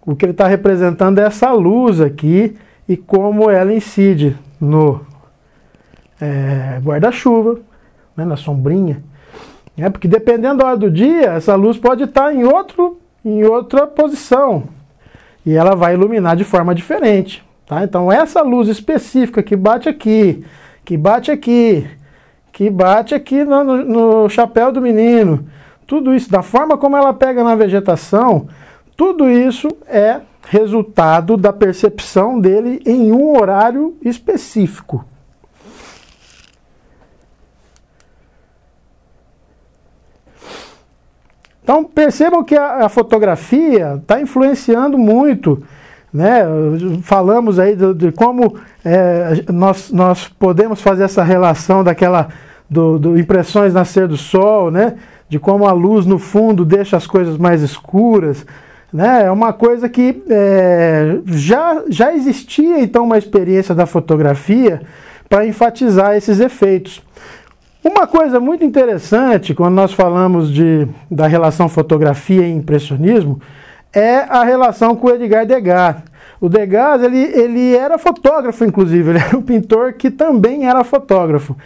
o 0.06 0.14
que 0.14 0.24
ele 0.24 0.30
está 0.30 0.46
representando 0.46 1.18
é 1.18 1.24
essa 1.24 1.50
luz 1.50 2.00
aqui 2.00 2.56
e 2.88 2.96
como 2.96 3.50
ela 3.50 3.74
incide 3.74 4.36
no 4.60 5.00
é, 6.20 6.80
guarda-chuva, 6.80 7.58
né, 8.16 8.24
na 8.24 8.36
sombrinha. 8.36 9.02
É, 9.76 9.90
porque 9.90 10.06
dependendo 10.06 10.58
da 10.58 10.66
hora 10.66 10.76
do 10.76 10.88
dia, 10.88 11.32
essa 11.32 11.56
luz 11.56 11.76
pode 11.76 12.04
estar 12.04 12.26
tá 12.26 12.32
em, 12.32 12.44
outro, 12.44 13.00
em 13.24 13.42
outra 13.42 13.84
posição 13.84 14.68
e 15.44 15.54
ela 15.54 15.74
vai 15.74 15.94
iluminar 15.94 16.36
de 16.36 16.44
forma 16.44 16.72
diferente. 16.72 17.44
Tá? 17.66 17.82
Então 17.82 18.12
essa 18.12 18.42
luz 18.42 18.68
específica 18.68 19.42
que 19.42 19.56
bate 19.56 19.88
aqui, 19.88 20.44
que 20.86 20.96
bate 20.96 21.32
aqui, 21.32 21.84
que 22.52 22.70
bate 22.70 23.12
aqui 23.12 23.44
no, 23.44 23.64
no, 23.64 23.84
no 23.84 24.28
chapéu 24.30 24.70
do 24.70 24.80
menino, 24.80 25.48
tudo 25.84 26.14
isso, 26.14 26.30
da 26.30 26.42
forma 26.42 26.78
como 26.78 26.96
ela 26.96 27.12
pega 27.12 27.42
na 27.42 27.56
vegetação, 27.56 28.46
tudo 28.96 29.28
isso 29.28 29.68
é 29.88 30.20
resultado 30.48 31.36
da 31.36 31.52
percepção 31.52 32.38
dele 32.40 32.80
em 32.86 33.10
um 33.10 33.36
horário 33.36 33.96
específico. 34.00 35.04
Então 41.64 41.82
percebam 41.82 42.44
que 42.44 42.56
a, 42.56 42.86
a 42.86 42.88
fotografia 42.88 43.96
está 44.00 44.20
influenciando 44.20 44.96
muito. 44.96 45.66
Né? 46.16 46.42
Falamos 47.02 47.58
aí 47.58 47.76
de, 47.76 48.10
como 48.10 48.56
é, 48.82 49.44
nós, 49.52 49.92
nós 49.92 50.26
podemos 50.26 50.80
fazer 50.80 51.04
essa 51.04 51.22
relação 51.22 51.84
daquela 51.84 52.28
do, 52.70 52.98
do, 52.98 53.18
impressões 53.18 53.74
nascer 53.74 54.08
do 54.08 54.16
sol, 54.16 54.70
né? 54.70 54.94
de 55.28 55.38
como 55.38 55.66
a 55.66 55.72
luz 55.72 56.06
no 56.06 56.18
fundo 56.18 56.64
deixa 56.64 56.96
as 56.96 57.06
coisas 57.06 57.36
mais 57.36 57.60
escuras. 57.60 58.46
Né? 58.90 59.26
É 59.26 59.30
uma 59.30 59.52
coisa 59.52 59.90
que 59.90 60.22
é, 60.30 61.18
já, 61.26 61.82
já 61.90 62.14
existia 62.14 62.80
então 62.80 63.04
uma 63.04 63.18
experiência 63.18 63.74
da 63.74 63.84
fotografia 63.84 64.80
para 65.28 65.46
enfatizar 65.46 66.16
esses 66.16 66.40
efeitos. 66.40 67.02
Uma 67.84 68.06
coisa 68.06 68.40
muito 68.40 68.64
interessante 68.64 69.54
quando 69.54 69.74
nós 69.74 69.92
falamos 69.92 70.50
de, 70.50 70.88
da 71.10 71.26
relação 71.26 71.68
fotografia 71.68 72.48
e 72.48 72.52
impressionismo 72.52 73.38
é 73.96 74.18
a 74.28 74.44
relação 74.44 74.94
com 74.94 75.08
Edgar 75.08 75.46
Degas. 75.46 75.96
O 76.40 76.48
Degas 76.48 77.02
ele, 77.02 77.18
ele 77.18 77.74
era 77.74 77.98
fotógrafo, 77.98 78.64
inclusive, 78.64 79.10
ele 79.10 79.18
era 79.24 79.36
um 79.36 79.42
pintor 79.42 79.94
que 79.94 80.10
também 80.10 80.68
era 80.68 80.84
fotógrafo. 80.84 81.56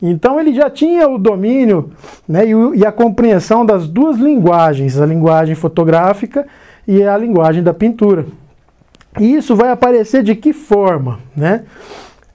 Então 0.00 0.38
ele 0.38 0.52
já 0.54 0.68
tinha 0.68 1.08
o 1.08 1.18
domínio 1.18 1.90
né, 2.28 2.44
e, 2.46 2.78
e 2.78 2.84
a 2.84 2.92
compreensão 2.92 3.64
das 3.64 3.88
duas 3.88 4.18
linguagens, 4.18 5.00
a 5.00 5.06
linguagem 5.06 5.54
fotográfica 5.54 6.46
e 6.86 7.02
a 7.02 7.16
linguagem 7.16 7.62
da 7.62 7.72
pintura. 7.72 8.26
E 9.18 9.34
isso 9.34 9.56
vai 9.56 9.70
aparecer 9.70 10.22
de 10.22 10.34
que 10.34 10.52
forma? 10.52 11.20
Né? 11.34 11.62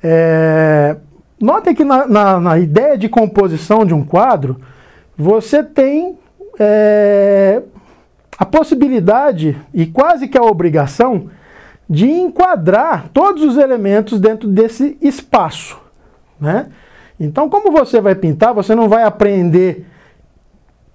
É, 0.04 0.96
Notem 1.42 1.74
que 1.74 1.84
na, 1.84 2.08
na, 2.08 2.40
na, 2.40 2.60
ideia 2.60 2.96
de 2.96 3.10
composição 3.10 3.84
de 3.84 3.96
um 3.96 4.06
quadro, 4.06 4.62
você 5.18 5.64
tem 5.64 6.16
é, 6.60 7.64
a 8.38 8.46
possibilidade 8.46 9.58
e 9.74 9.88
quase 9.88 10.28
que 10.28 10.38
a 10.38 10.44
obrigação 10.44 11.32
de 11.92 12.10
enquadrar 12.10 13.10
todos 13.10 13.44
os 13.44 13.58
elementos 13.58 14.18
dentro 14.18 14.48
desse 14.48 14.98
espaço. 15.02 15.78
Né? 16.40 16.68
Então, 17.20 17.50
como 17.50 17.70
você 17.70 18.00
vai 18.00 18.16
pintar, 18.16 18.54
você 18.54 18.74
não 18.74 18.88
vai 18.88 19.04
aprender 19.04 19.86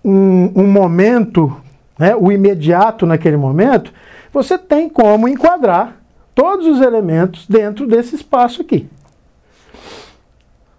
um, 0.02 0.50
um 0.56 0.66
momento, 0.66 1.54
né, 1.98 2.16
o 2.16 2.32
imediato 2.32 3.04
naquele 3.04 3.37
momento, 3.37 3.92
você 4.32 4.56
tem 4.56 4.88
como 4.88 5.28
enquadrar 5.28 6.00
todos 6.35 6.66
os 6.66 6.80
elementos 6.80 7.46
dentro 7.46 7.87
desse 7.87 8.16
espaço 8.16 8.62
aqui. 8.62 8.88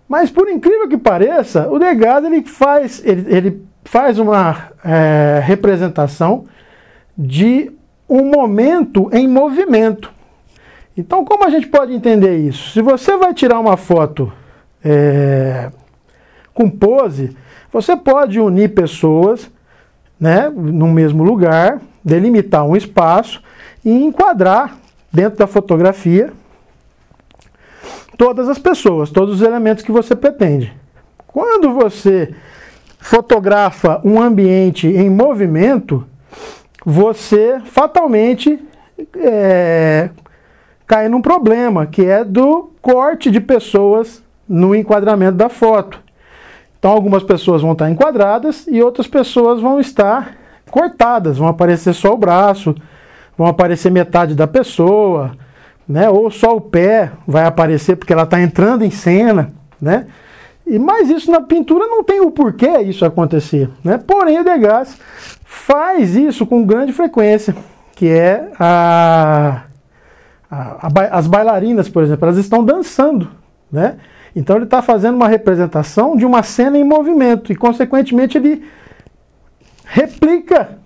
Mas 0.09 0.31
por 0.31 0.49
incrível 0.49 0.89
que 0.89 0.97
pareça, 0.97 1.69
o 1.69 1.77
Degas 1.77 2.25
ele 2.25 2.43
faz, 2.43 3.05
ele, 3.05 3.35
ele 3.35 3.67
faz 3.83 4.17
uma 4.17 4.71
é, 4.83 5.39
representação 5.43 6.45
de 7.15 7.76
um 8.09 8.25
momento 8.25 9.09
em 9.11 9.27
movimento. 9.27 10.11
Então, 10.95 11.23
como 11.23 11.45
a 11.45 11.49
gente 11.49 11.67
pode 11.67 11.93
entender 11.93 12.37
isso? 12.37 12.71
Se 12.71 12.81
você 12.81 13.15
vai 13.17 13.33
tirar 13.33 13.59
uma 13.59 13.77
foto 13.77 14.31
é, 14.83 15.71
com 16.53 16.69
pose, 16.69 17.35
você 17.71 17.95
pode 17.95 18.39
unir 18.39 18.73
pessoas 18.73 19.49
né, 20.19 20.49
no 20.49 20.87
mesmo 20.87 21.23
lugar, 21.23 21.79
delimitar 22.03 22.63
um 22.63 22.75
espaço 22.75 23.43
e 23.85 23.91
enquadrar 23.91 24.77
dentro 25.11 25.37
da 25.37 25.47
fotografia 25.47 26.33
todas 28.17 28.49
as 28.49 28.57
pessoas, 28.57 29.11
todos 29.11 29.35
os 29.35 29.41
elementos 29.41 29.83
que 29.83 29.91
você 29.91 30.15
pretende. 30.15 30.73
Quando 31.27 31.71
você 31.71 32.33
fotografa 32.97 34.01
um 34.03 34.19
ambiente 34.19 34.87
em 34.87 35.09
movimento, 35.09 36.05
você 36.89 37.59
fatalmente 37.65 38.65
é, 39.17 40.09
cai 40.87 41.09
num 41.09 41.21
problema, 41.21 41.85
que 41.85 42.05
é 42.05 42.23
do 42.23 42.71
corte 42.81 43.29
de 43.29 43.41
pessoas 43.41 44.23
no 44.47 44.73
enquadramento 44.73 45.35
da 45.35 45.49
foto. 45.49 46.01
Então, 46.79 46.91
algumas 46.91 47.23
pessoas 47.23 47.61
vão 47.61 47.73
estar 47.73 47.89
enquadradas 47.89 48.65
e 48.67 48.81
outras 48.81 49.05
pessoas 49.05 49.59
vão 49.59 49.81
estar 49.81 50.37
cortadas, 50.71 51.37
vão 51.37 51.49
aparecer 51.49 51.93
só 51.93 52.13
o 52.13 52.17
braço, 52.17 52.73
vão 53.37 53.47
aparecer 53.47 53.91
metade 53.91 54.33
da 54.33 54.47
pessoa, 54.47 55.31
né? 55.85 56.09
Ou 56.09 56.31
só 56.31 56.55
o 56.55 56.61
pé 56.61 57.11
vai 57.27 57.43
aparecer 57.43 57.97
porque 57.97 58.13
ela 58.13 58.23
está 58.23 58.41
entrando 58.41 58.85
em 58.85 58.91
cena, 58.91 59.51
né? 59.81 60.07
E 60.67 60.77
mais 60.77 61.09
isso 61.09 61.31
na 61.31 61.41
pintura 61.41 61.87
não 61.87 62.03
tem 62.03 62.19
o 62.19 62.29
porquê 62.29 62.79
isso 62.79 63.05
acontecer, 63.05 63.69
né? 63.83 63.97
Porém 63.97 64.39
o 64.39 64.43
Degas 64.43 64.97
faz 65.45 66.15
isso 66.15 66.45
com 66.45 66.65
grande 66.65 66.91
frequência, 66.91 67.55
que 67.95 68.09
é 68.09 68.49
a, 68.59 69.63
a, 70.51 70.87
a 70.87 71.17
as 71.17 71.25
bailarinas, 71.25 71.87
por 71.87 72.03
exemplo, 72.03 72.25
elas 72.25 72.37
estão 72.37 72.63
dançando, 72.63 73.29
né? 73.71 73.97
Então 74.35 74.57
ele 74.57 74.65
está 74.65 74.81
fazendo 74.81 75.15
uma 75.15 75.27
representação 75.27 76.15
de 76.15 76.25
uma 76.25 76.43
cena 76.43 76.77
em 76.77 76.83
movimento 76.83 77.51
e 77.51 77.55
consequentemente 77.55 78.37
ele 78.37 78.63
replica 79.85 80.77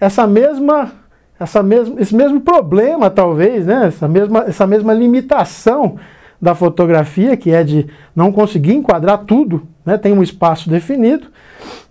essa 0.00 0.26
mesma 0.26 0.92
essa 1.38 1.62
mesmo, 1.62 1.98
esse 1.98 2.14
mesmo 2.14 2.40
problema, 2.40 3.10
talvez, 3.10 3.66
né? 3.66 3.88
essa, 3.88 4.06
mesma, 4.06 4.44
essa 4.46 4.66
mesma 4.66 4.94
limitação 4.94 5.98
da 6.40 6.54
fotografia, 6.54 7.36
que 7.36 7.50
é 7.50 7.62
de 7.62 7.86
não 8.14 8.32
conseguir 8.32 8.74
enquadrar 8.74 9.18
tudo, 9.18 9.62
né? 9.84 9.96
tem 9.96 10.12
um 10.12 10.22
espaço 10.22 10.68
definido, 10.68 11.28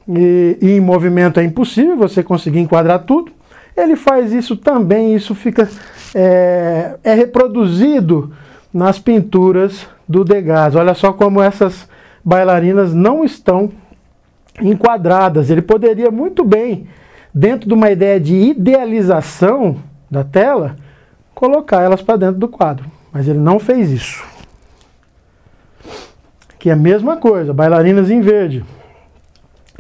e, 0.08 0.58
e 0.62 0.72
em 0.72 0.80
movimento 0.80 1.40
é 1.40 1.44
impossível 1.44 1.96
você 1.96 2.22
conseguir 2.22 2.60
enquadrar 2.60 3.00
tudo. 3.00 3.32
Ele 3.76 3.96
faz 3.96 4.32
isso 4.32 4.56
também, 4.56 5.16
isso 5.16 5.34
fica 5.34 5.68
é, 6.14 6.96
é 7.04 7.14
reproduzido 7.14 8.32
nas 8.74 9.00
pinturas 9.00 9.88
do 10.08 10.24
Degas. 10.24 10.76
Olha 10.76 10.94
só 10.94 11.14
como 11.14 11.42
essas 11.42 11.88
bailarinas 12.24 12.94
não 12.94 13.24
estão 13.24 13.72
enquadradas. 14.62 15.50
Ele 15.50 15.62
poderia 15.62 16.12
muito 16.12 16.44
bem, 16.44 16.88
dentro 17.34 17.68
de 17.68 17.74
uma 17.74 17.90
ideia 17.90 18.20
de 18.20 18.36
idealização 18.36 19.78
da 20.10 20.24
tela, 20.24 20.76
colocar 21.34 21.82
elas 21.82 22.02
para 22.02 22.18
dentro 22.18 22.40
do 22.40 22.48
quadro. 22.48 22.86
Mas 23.12 23.28
ele 23.28 23.40
não 23.40 23.60
fez 23.60 23.90
isso. 23.92 24.33
Que 26.64 26.70
é 26.70 26.74
a 26.74 26.78
mesma 26.78 27.18
coisa, 27.18 27.54
bailarinas 27.54 28.10
em 28.10 28.22
verde. 28.22 28.64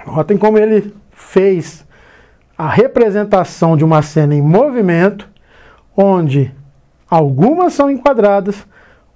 Notem 0.06 0.38
como 0.38 0.58
ele 0.58 0.94
fez 1.12 1.88
a 2.58 2.68
representação 2.68 3.78
de 3.78 3.86
uma 3.86 4.02
cena 4.02 4.36
em 4.36 4.42
movimento, 4.42 5.30
onde 5.96 6.54
algumas 7.10 7.72
são 7.72 7.90
enquadradas, 7.90 8.68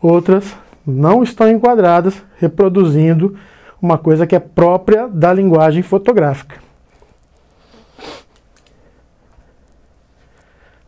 outras 0.01 0.55
não 0.85 1.21
estão 1.21 1.49
enquadradas, 1.49 2.23
reproduzindo 2.37 3.37
uma 3.81 3.97
coisa 3.97 4.25
que 4.25 4.33
é 4.33 4.39
própria 4.39 5.05
da 5.05 5.33
linguagem 5.33 5.83
fotográfica. 5.83 6.55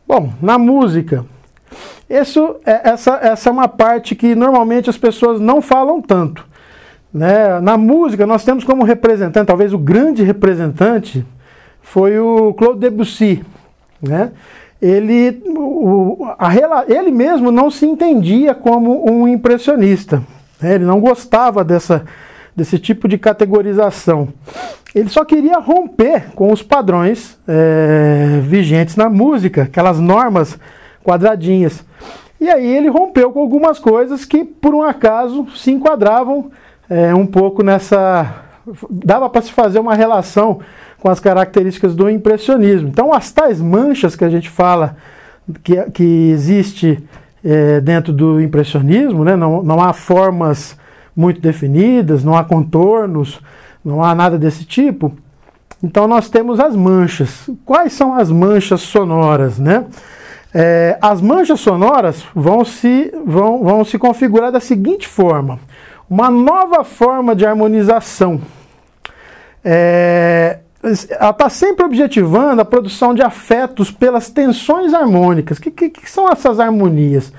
Bom, 0.08 0.32
na 0.42 0.58
música, 0.58 1.26
isso, 2.10 2.56
é, 2.66 2.92
essa, 2.92 3.20
essa 3.22 3.50
é 3.50 3.52
uma 3.52 3.68
parte 3.68 4.16
que 4.16 4.34
normalmente 4.34 4.90
as 4.90 4.98
pessoas 4.98 5.42
não 5.42 5.62
falam 5.62 6.02
tanto. 6.02 6.48
Né? 7.14 7.60
Na 7.60 7.78
música, 7.78 8.26
nós 8.26 8.44
temos 8.44 8.64
como 8.64 8.84
representante, 8.84 9.48
talvez 9.48 9.74
o 9.74 9.78
grande 9.78 10.24
representante, 10.24 11.26
foi 11.82 12.20
o 12.20 12.54
Claude 12.54 12.80
Debussy. 12.80 13.44
Né? 14.02 14.32
Ele, 14.82 15.42
o, 15.48 16.26
a, 16.38 16.52
ele 16.88 17.12
mesmo 17.12 17.52
não 17.52 17.72
se 17.72 17.86
entendia 17.86 18.54
como 18.54 19.10
um 19.12 19.28
impressionista. 19.28 20.22
Né? 20.62 20.76
Ele 20.76 20.86
não 20.86 21.00
gostava 21.00 21.64
dessa, 21.64 22.06
desse 22.56 22.78
tipo 22.78 23.08
de 23.08 23.18
categorização. 23.18 24.30
Ele 24.94 25.10
só 25.10 25.24
queria 25.26 25.60
romper 25.60 26.32
com 26.34 26.52
os 26.52 26.64
padrões 26.64 27.38
é, 27.48 28.40
vigentes 28.44 28.96
na 28.96 29.10
música, 29.10 29.64
aquelas 29.64 30.00
normas 30.00 30.60
quadradinhas. 31.04 31.84
E 32.40 32.50
aí 32.50 32.66
ele 32.66 32.88
rompeu 32.88 33.32
com 33.32 33.40
algumas 33.40 33.80
coisas 33.80 34.26
que, 34.26 34.46
por 34.46 34.74
um 34.74 34.82
acaso, 34.82 35.46
se 35.56 35.72
enquadravam 35.72 36.50
é, 36.90 37.14
um 37.14 37.26
pouco 37.26 37.64
nessa. 37.64 38.44
dava 38.90 39.30
para 39.30 39.42
se 39.42 39.52
fazer 39.52 39.80
uma 39.80 39.96
relação 39.96 40.60
com 41.00 41.10
as 41.10 41.20
características 41.20 41.96
do 41.96 42.10
impressionismo. 42.10 42.90
Então, 42.90 43.14
as 43.14 43.32
tais 43.32 43.62
manchas 43.62 44.16
que 44.16 44.26
a 44.26 44.30
gente 44.30 44.50
fala 44.50 44.98
que, 45.64 45.82
que 45.92 46.30
existe 46.32 47.02
é, 47.44 47.80
dentro 47.80 48.12
do 48.12 48.42
impressionismo, 48.42 49.24
né? 49.24 49.36
não, 49.36 49.64
não 49.64 49.82
há 49.82 49.94
formas 49.94 50.78
muito 51.16 51.42
definidas, 51.42 52.24
não 52.24 52.36
há 52.36 52.44
contornos, 52.44 53.40
não 53.84 54.04
há 54.04 54.14
nada 54.14 54.38
desse 54.38 54.66
tipo. 54.66 55.14
Então 55.82 56.08
nós 56.08 56.30
temos 56.30 56.60
as 56.60 56.76
manchas. 56.76 57.50
Quais 57.66 57.94
são 57.94 58.14
as 58.14 58.30
manchas 58.30 58.82
sonoras, 58.82 59.58
né? 59.58 59.86
É, 60.54 60.98
as 61.02 61.22
manchas 61.22 61.60
sonoras 61.60 62.26
vão 62.34 62.66
se, 62.66 63.14
vão, 63.26 63.64
vão 63.64 63.86
se 63.86 63.98
configurar 63.98 64.52
da 64.52 64.60
seguinte 64.60 65.08
forma: 65.08 65.60
uma 66.10 66.32
nova 66.32 66.84
forma 66.84 67.36
de 67.36 67.46
harmonização. 67.46 68.42
É, 69.64 70.60
ela 70.82 71.32
está 71.32 71.50
sempre 71.50 71.86
objetivando 71.86 72.62
a 72.62 72.66
produção 72.66 73.14
de 73.14 73.22
afetos 73.22 73.92
pelas 73.92 74.30
tensões 74.30 74.94
harmônicas. 74.94 75.58
O 75.58 75.62
que, 75.62 75.72
que, 75.72 75.90
que, 75.90 76.10
são 76.10 76.30
essas 76.32 76.60
harmonias? 76.60 77.34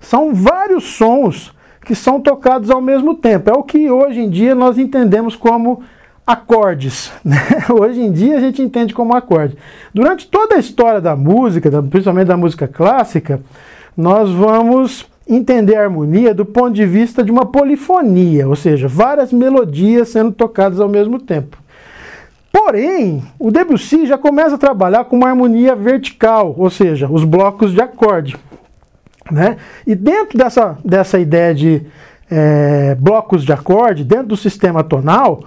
São 0.00 0.32
vários 0.32 0.84
sons 0.96 1.52
que 1.84 1.94
são 1.94 2.20
tocados 2.20 2.70
ao 2.70 2.80
mesmo 2.80 3.14
tempo. 3.14 3.50
É 3.50 3.52
o 3.52 3.62
que 3.62 3.90
hoje 3.90 4.20
em 4.20 4.30
dia 4.30 4.54
nós 4.54 4.78
entendemos 4.78 5.36
como 5.36 5.82
acordes. 6.26 7.12
Né? 7.24 7.36
Hoje 7.68 8.00
em 8.00 8.12
dia 8.12 8.36
a 8.36 8.40
gente 8.40 8.62
entende 8.62 8.94
como 8.94 9.14
acorde. 9.14 9.56
Durante 9.92 10.26
toda 10.28 10.54
a 10.54 10.58
história 10.58 11.00
da 11.00 11.16
música, 11.16 11.70
principalmente 11.82 12.28
da 12.28 12.36
música 12.36 12.68
clássica, 12.68 13.40
nós 13.96 14.30
vamos 14.30 15.06
entender 15.28 15.76
a 15.76 15.82
harmonia 15.82 16.34
do 16.34 16.44
ponto 16.44 16.72
de 16.72 16.84
vista 16.84 17.22
de 17.22 17.30
uma 17.30 17.46
polifonia, 17.46 18.48
ou 18.48 18.56
seja, 18.56 18.86
várias 18.86 19.32
melodias 19.32 20.10
sendo 20.10 20.32
tocadas 20.32 20.80
ao 20.80 20.88
mesmo 20.88 21.18
tempo. 21.18 21.56
Porém, 22.52 23.22
o 23.38 23.50
Debussy 23.50 24.06
já 24.06 24.16
começa 24.16 24.54
a 24.54 24.58
trabalhar 24.58 25.04
com 25.06 25.16
uma 25.16 25.28
harmonia 25.28 25.74
vertical, 25.74 26.54
ou 26.56 26.70
seja, 26.70 27.08
os 27.10 27.24
blocos 27.24 27.72
de 27.72 27.80
acorde. 27.80 28.36
Né? 29.30 29.56
E 29.86 29.94
dentro 29.94 30.38
dessa, 30.38 30.78
dessa 30.84 31.18
ideia 31.18 31.54
de 31.54 31.82
é, 32.30 32.94
blocos 32.94 33.44
de 33.44 33.52
acorde, 33.52 34.04
dentro 34.04 34.28
do 34.28 34.36
sistema 34.36 34.84
tonal, 34.84 35.44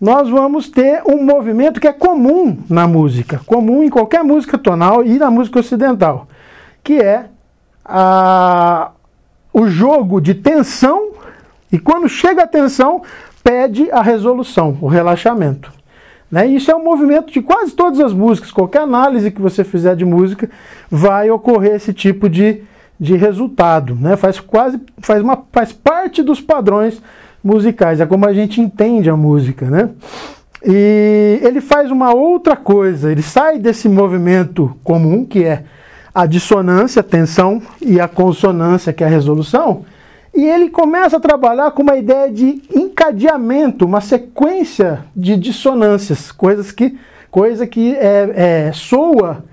nós 0.00 0.28
vamos 0.28 0.68
ter 0.68 1.02
um 1.06 1.22
movimento 1.22 1.80
que 1.80 1.88
é 1.88 1.92
comum 1.92 2.58
na 2.68 2.86
música, 2.86 3.40
comum 3.46 3.82
em 3.82 3.88
qualquer 3.88 4.22
música 4.22 4.56
tonal 4.56 5.04
e 5.04 5.18
na 5.18 5.30
música 5.30 5.60
ocidental, 5.60 6.26
que 6.82 7.00
é 7.00 7.26
a, 7.84 8.90
o 9.58 9.68
jogo 9.68 10.20
de 10.20 10.34
tensão, 10.34 11.10
e 11.72 11.78
quando 11.78 12.08
chega 12.08 12.44
a 12.44 12.46
tensão, 12.46 13.02
pede 13.42 13.90
a 13.90 14.02
resolução, 14.02 14.78
o 14.80 14.86
relaxamento. 14.86 15.72
Né? 16.30 16.46
Isso 16.46 16.70
é 16.70 16.76
um 16.76 16.84
movimento 16.84 17.32
de 17.32 17.40
quase 17.40 17.72
todas 17.72 18.00
as 18.00 18.12
músicas, 18.12 18.52
qualquer 18.52 18.82
análise 18.82 19.30
que 19.30 19.40
você 19.40 19.64
fizer 19.64 19.96
de 19.96 20.04
música, 20.04 20.48
vai 20.90 21.30
ocorrer 21.30 21.74
esse 21.74 21.92
tipo 21.92 22.28
de, 22.28 22.62
de 23.00 23.16
resultado. 23.16 23.94
Né? 23.94 24.16
Faz, 24.16 24.38
quase, 24.38 24.80
faz, 24.98 25.22
uma, 25.22 25.42
faz 25.52 25.72
parte 25.72 26.22
dos 26.22 26.40
padrões 26.40 27.00
musicais, 27.42 28.00
é 28.00 28.06
como 28.06 28.26
a 28.26 28.32
gente 28.32 28.60
entende 28.60 29.08
a 29.08 29.16
música, 29.16 29.66
né? 29.66 29.90
E 30.64 31.38
ele 31.40 31.60
faz 31.60 31.88
uma 31.88 32.12
outra 32.12 32.56
coisa, 32.56 33.12
ele 33.12 33.22
sai 33.22 33.60
desse 33.60 33.88
movimento 33.88 34.76
comum, 34.82 35.24
que 35.24 35.44
é 35.44 35.62
a 36.18 36.26
dissonância, 36.26 37.00
tensão, 37.00 37.62
e 37.80 38.00
a 38.00 38.08
consonância, 38.08 38.92
que 38.92 39.04
é 39.04 39.06
a 39.06 39.10
resolução, 39.10 39.84
e 40.34 40.44
ele 40.44 40.68
começa 40.68 41.16
a 41.16 41.20
trabalhar 41.20 41.70
com 41.70 41.80
uma 41.80 41.96
ideia 41.96 42.28
de 42.28 42.60
encadeamento, 42.74 43.84
uma 43.84 44.00
sequência 44.00 45.04
de 45.14 45.36
dissonâncias, 45.36 46.32
coisas 46.32 46.72
que, 46.72 46.98
coisa 47.30 47.68
que 47.68 47.94
é, 47.94 48.66
é, 48.66 48.72
soa 48.72 49.44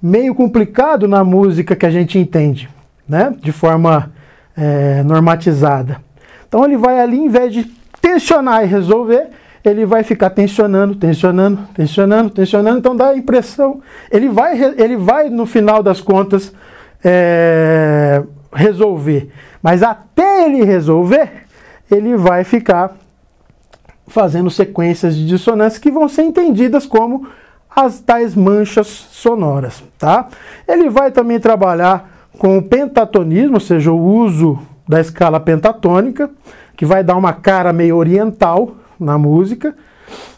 meio 0.00 0.34
complicado 0.34 1.06
na 1.06 1.22
música 1.22 1.76
que 1.76 1.84
a 1.84 1.90
gente 1.90 2.18
entende, 2.18 2.70
né? 3.06 3.34
de 3.42 3.52
forma 3.52 4.10
é, 4.56 5.02
normatizada. 5.02 6.00
Então 6.48 6.64
ele 6.64 6.78
vai 6.78 7.00
ali, 7.00 7.18
em 7.18 7.28
vez 7.28 7.52
de 7.52 7.64
tensionar 8.00 8.64
e 8.64 8.66
resolver, 8.66 9.28
ele 9.64 9.84
vai 9.84 10.02
ficar 10.02 10.30
tensionando, 10.30 10.94
tensionando, 10.94 11.68
tensionando, 11.74 12.30
tensionando. 12.30 12.78
Então 12.78 12.96
dá 12.96 13.08
a 13.08 13.16
impressão. 13.16 13.80
Ele 14.10 14.28
vai, 14.28 14.60
ele 14.76 14.96
vai 14.96 15.28
no 15.28 15.46
final 15.46 15.82
das 15.82 16.00
contas, 16.00 16.52
é, 17.04 18.22
resolver. 18.52 19.30
Mas 19.62 19.82
até 19.82 20.46
ele 20.46 20.64
resolver, 20.64 21.30
ele 21.90 22.16
vai 22.16 22.44
ficar 22.44 22.96
fazendo 24.06 24.50
sequências 24.50 25.14
de 25.14 25.26
dissonâncias 25.26 25.80
que 25.80 25.90
vão 25.90 26.08
ser 26.08 26.22
entendidas 26.22 26.86
como 26.86 27.26
as 27.74 28.00
tais 28.00 28.34
manchas 28.34 28.86
sonoras, 28.86 29.82
tá? 29.98 30.28
Ele 30.66 30.88
vai 30.88 31.10
também 31.10 31.38
trabalhar 31.38 32.10
com 32.38 32.58
o 32.58 32.62
pentatonismo, 32.62 33.54
ou 33.54 33.60
seja, 33.60 33.92
o 33.92 34.00
uso 34.00 34.58
da 34.88 35.00
escala 35.00 35.38
pentatônica, 35.38 36.30
que 36.76 36.86
vai 36.86 37.04
dar 37.04 37.16
uma 37.16 37.32
cara 37.32 37.72
meio 37.72 37.96
oriental 37.96 38.76
na 38.98 39.18
música, 39.18 39.74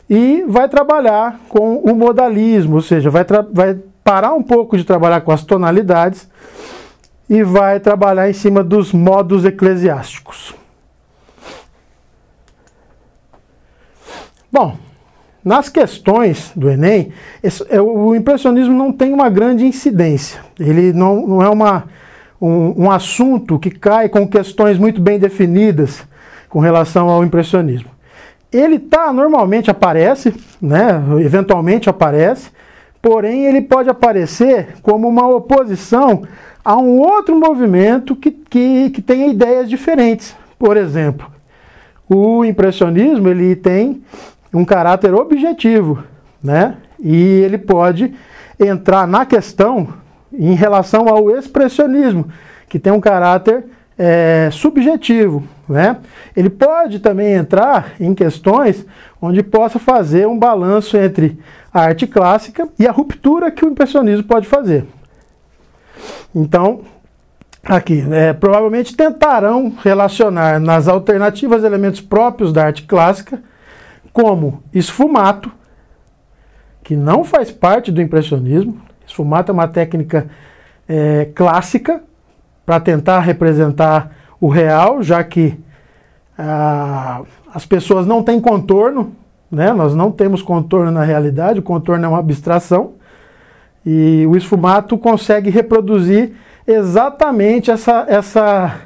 e 0.08 0.44
vai 0.46 0.68
trabalhar 0.68 1.40
com 1.48 1.76
o 1.76 1.94
modalismo, 1.94 2.76
ou 2.76 2.82
seja, 2.82 3.10
vai, 3.10 3.24
vai 3.52 3.78
parar 4.02 4.34
um 4.34 4.42
pouco 4.42 4.76
de 4.76 4.84
trabalhar 4.84 5.20
com 5.20 5.30
as 5.30 5.44
tonalidades 5.44 6.28
e 7.28 7.42
vai 7.44 7.78
trabalhar 7.78 8.28
em 8.28 8.32
cima 8.32 8.64
dos 8.64 8.92
modos 8.92 9.44
eclesiásticos. 9.44 10.54
Bom, 14.50 14.76
nas 15.44 15.68
questões 15.68 16.50
do 16.56 16.68
Enem, 16.68 17.12
esse, 17.40 17.64
é, 17.70 17.80
o 17.80 18.14
impressionismo 18.14 18.74
não 18.74 18.92
tem 18.92 19.12
uma 19.12 19.30
grande 19.30 19.64
incidência. 19.64 20.40
Ele 20.58 20.92
não, 20.92 21.26
não 21.26 21.42
é 21.42 21.48
uma 21.48 21.84
um, 22.40 22.84
um 22.84 22.90
assunto 22.90 23.58
que 23.58 23.70
cai 23.70 24.08
com 24.08 24.26
questões 24.26 24.78
muito 24.78 25.00
bem 25.00 25.18
definidas 25.18 26.02
com 26.48 26.58
relação 26.58 27.08
ao 27.08 27.22
impressionismo. 27.22 27.90
Ele 28.52 28.78
tá 28.78 29.12
normalmente 29.12 29.70
aparece, 29.70 30.34
né, 30.60 31.02
eventualmente 31.20 31.88
aparece, 31.88 32.50
porém 33.00 33.46
ele 33.46 33.60
pode 33.60 33.88
aparecer 33.88 34.74
como 34.82 35.08
uma 35.08 35.28
oposição 35.28 36.22
a 36.64 36.76
um 36.76 36.98
outro 36.98 37.38
movimento 37.38 38.14
que, 38.16 38.30
que, 38.30 38.90
que 38.90 39.00
tenha 39.00 39.28
ideias 39.28 39.68
diferentes. 39.68 40.36
Por 40.58 40.76
exemplo, 40.76 41.26
o 42.08 42.44
impressionismo 42.44 43.28
ele 43.28 43.54
tem 43.54 44.02
um 44.52 44.64
caráter 44.64 45.14
objetivo, 45.14 46.02
né? 46.42 46.76
E 46.98 47.16
ele 47.16 47.56
pode 47.56 48.12
entrar 48.58 49.06
na 49.06 49.24
questão 49.24 49.88
em 50.32 50.54
relação 50.54 51.08
ao 51.08 51.30
expressionismo, 51.30 52.26
que 52.68 52.78
tem 52.78 52.92
um 52.92 53.00
caráter 53.00 53.64
é, 54.02 54.48
subjetivo. 54.50 55.46
Né? 55.68 55.98
Ele 56.34 56.48
pode 56.48 57.00
também 57.00 57.34
entrar 57.34 57.92
em 58.00 58.14
questões 58.14 58.86
onde 59.20 59.42
possa 59.42 59.78
fazer 59.78 60.26
um 60.26 60.38
balanço 60.38 60.96
entre 60.96 61.38
a 61.72 61.82
arte 61.82 62.06
clássica 62.06 62.66
e 62.78 62.86
a 62.86 62.90
ruptura 62.90 63.50
que 63.50 63.62
o 63.62 63.68
impressionismo 63.68 64.24
pode 64.24 64.48
fazer. 64.48 64.86
Então, 66.34 66.80
aqui, 67.62 68.02
é, 68.10 68.32
provavelmente 68.32 68.96
tentarão 68.96 69.74
relacionar 69.84 70.58
nas 70.58 70.88
alternativas 70.88 71.62
elementos 71.62 72.00
próprios 72.00 72.54
da 72.54 72.64
arte 72.64 72.84
clássica, 72.84 73.42
como 74.14 74.62
esfumato, 74.72 75.52
que 76.82 76.96
não 76.96 77.22
faz 77.22 77.50
parte 77.50 77.92
do 77.92 78.00
impressionismo. 78.00 78.80
Esfumato 79.06 79.52
é 79.52 79.54
uma 79.54 79.68
técnica 79.68 80.26
é, 80.88 81.28
clássica 81.34 82.02
para 82.64 82.80
tentar 82.80 83.20
representar 83.20 84.10
o 84.40 84.48
real, 84.48 85.02
já 85.02 85.22
que 85.22 85.58
ah, 86.38 87.22
as 87.52 87.66
pessoas 87.66 88.06
não 88.06 88.22
têm 88.22 88.40
contorno, 88.40 89.12
né? 89.50 89.72
nós 89.72 89.94
não 89.94 90.10
temos 90.10 90.40
contorno 90.40 90.90
na 90.90 91.02
realidade, 91.02 91.58
o 91.58 91.62
contorno 91.62 92.04
é 92.04 92.08
uma 92.08 92.18
abstração, 92.18 92.92
e 93.84 94.24
o 94.26 94.36
esfumato 94.36 94.96
consegue 94.96 95.50
reproduzir 95.50 96.32
exatamente 96.66 97.70
essa, 97.70 98.04
essa, 98.08 98.80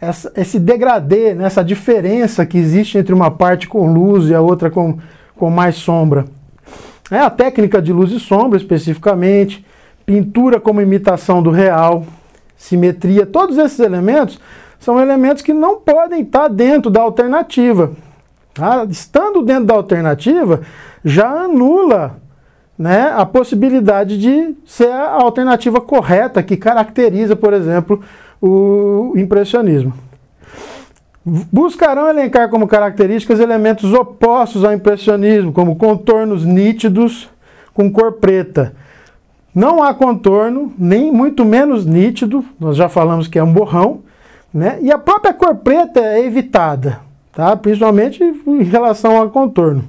essa, 0.00 0.32
esse 0.36 0.58
degradê, 0.58 1.34
né? 1.34 1.44
essa 1.44 1.64
diferença 1.64 2.46
que 2.46 2.58
existe 2.58 2.96
entre 2.96 3.12
uma 3.12 3.30
parte 3.30 3.68
com 3.68 3.92
luz 3.92 4.28
e 4.28 4.34
a 4.34 4.40
outra 4.40 4.70
com, 4.70 4.98
com 5.36 5.50
mais 5.50 5.76
sombra. 5.76 6.26
É 7.10 7.18
a 7.18 7.28
técnica 7.28 7.82
de 7.82 7.92
luz 7.92 8.12
e 8.12 8.20
sombra, 8.20 8.56
especificamente, 8.56 9.66
pintura 10.06 10.60
como 10.60 10.80
imitação 10.80 11.42
do 11.42 11.50
real, 11.50 12.04
simetria, 12.60 13.24
todos 13.24 13.56
esses 13.56 13.80
elementos 13.80 14.38
são 14.78 15.00
elementos 15.00 15.42
que 15.42 15.54
não 15.54 15.80
podem 15.80 16.20
estar 16.20 16.46
dentro 16.46 16.90
da 16.90 17.00
alternativa. 17.00 17.92
Tá? 18.52 18.86
Estando 18.88 19.42
dentro 19.42 19.64
da 19.64 19.74
alternativa, 19.74 20.60
já 21.02 21.26
anula 21.44 22.18
né, 22.78 23.12
a 23.16 23.24
possibilidade 23.24 24.18
de 24.18 24.54
ser 24.66 24.90
a 24.90 25.22
alternativa 25.22 25.80
correta 25.80 26.42
que 26.42 26.56
caracteriza, 26.56 27.34
por 27.34 27.54
exemplo, 27.54 28.02
o 28.40 29.14
impressionismo. 29.16 29.94
Buscarão 31.24 32.08
elencar 32.08 32.50
como 32.50 32.68
características 32.68 33.40
elementos 33.40 33.92
opostos 33.94 34.64
ao 34.64 34.72
impressionismo, 34.72 35.52
como 35.52 35.76
contornos 35.76 36.44
nítidos 36.44 37.28
com 37.72 37.90
cor 37.90 38.12
preta. 38.12 38.74
Não 39.54 39.82
há 39.82 39.92
contorno, 39.92 40.72
nem 40.78 41.10
muito 41.10 41.44
menos 41.44 41.84
nítido, 41.84 42.44
nós 42.58 42.76
já 42.76 42.88
falamos 42.88 43.26
que 43.26 43.38
é 43.38 43.42
um 43.42 43.52
borrão, 43.52 44.02
né? 44.52 44.78
E 44.80 44.92
a 44.92 44.98
própria 44.98 45.34
cor 45.34 45.56
preta 45.56 46.00
é 46.00 46.24
evitada, 46.24 47.00
tá? 47.32 47.56
principalmente 47.56 48.22
em 48.22 48.62
relação 48.62 49.16
ao 49.16 49.30
contorno. 49.30 49.84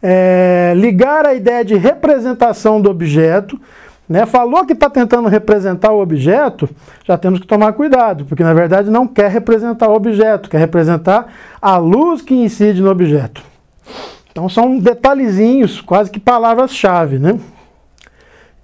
É, 0.00 0.74
ligar 0.76 1.26
a 1.26 1.34
ideia 1.34 1.64
de 1.64 1.74
representação 1.74 2.80
do 2.80 2.88
objeto, 2.88 3.60
né? 4.08 4.26
falou 4.26 4.64
que 4.64 4.72
está 4.72 4.88
tentando 4.88 5.28
representar 5.28 5.90
o 5.90 6.00
objeto, 6.00 6.68
já 7.04 7.18
temos 7.18 7.40
que 7.40 7.46
tomar 7.48 7.72
cuidado, 7.72 8.24
porque 8.24 8.44
na 8.44 8.54
verdade 8.54 8.90
não 8.90 9.08
quer 9.08 9.28
representar 9.28 9.88
o 9.88 9.94
objeto, 9.94 10.48
quer 10.48 10.58
representar 10.58 11.26
a 11.60 11.76
luz 11.78 12.22
que 12.22 12.34
incide 12.34 12.80
no 12.80 12.90
objeto. 12.90 13.42
Então 14.30 14.48
são 14.48 14.78
detalhezinhos, 14.78 15.80
quase 15.80 16.12
que 16.12 16.20
palavras-chave. 16.20 17.18
Né? 17.18 17.40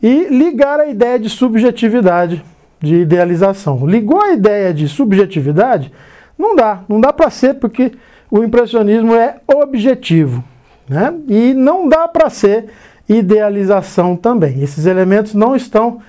E 0.03 0.25
ligar 0.29 0.81
a 0.81 0.87
ideia 0.87 1.19
de 1.19 1.29
subjetividade 1.29 2.45
de 2.81 2.97
idealização. 2.97 3.87
Ligou 3.87 4.21
a 4.21 4.33
ideia 4.33 4.73
de 4.75 4.89
subjetividade? 4.89 5.91
Não 6.39 6.55
dá, 6.55 6.81
não 6.89 7.01
dá 7.01 7.13
para 7.13 7.31
ser 7.31 7.55
porque 7.55 7.93
o 8.31 8.43
impressionismo 8.43 9.15
é 9.15 9.37
objetivo. 9.47 10.45
Né? 10.89 11.15
E 11.29 11.55
não 11.55 11.89
dá 11.89 12.07
para 12.07 12.29
ser 12.29 12.67
idealização 13.09 14.17
também. 14.17 14.63
Esses 14.63 14.87
elementos 14.87 15.35
não 15.35 15.57
estão 15.57 16.01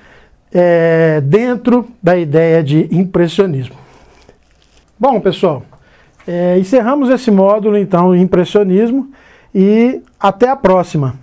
é, 0.54 1.21
dentro 1.21 1.88
da 2.02 2.17
ideia 2.17 2.63
de 2.63 2.88
impressionismo. 2.91 3.76
Bom, 5.00 5.19
pessoal, 5.19 5.63
é, 6.28 6.58
encerramos 6.58 7.10
esse 7.10 7.30
módulo 7.30 7.78
então 7.78 8.15
impressionismo 8.15 9.12
e 9.54 10.02
até 10.19 10.50
a 10.50 10.56
próxima. 10.56 11.15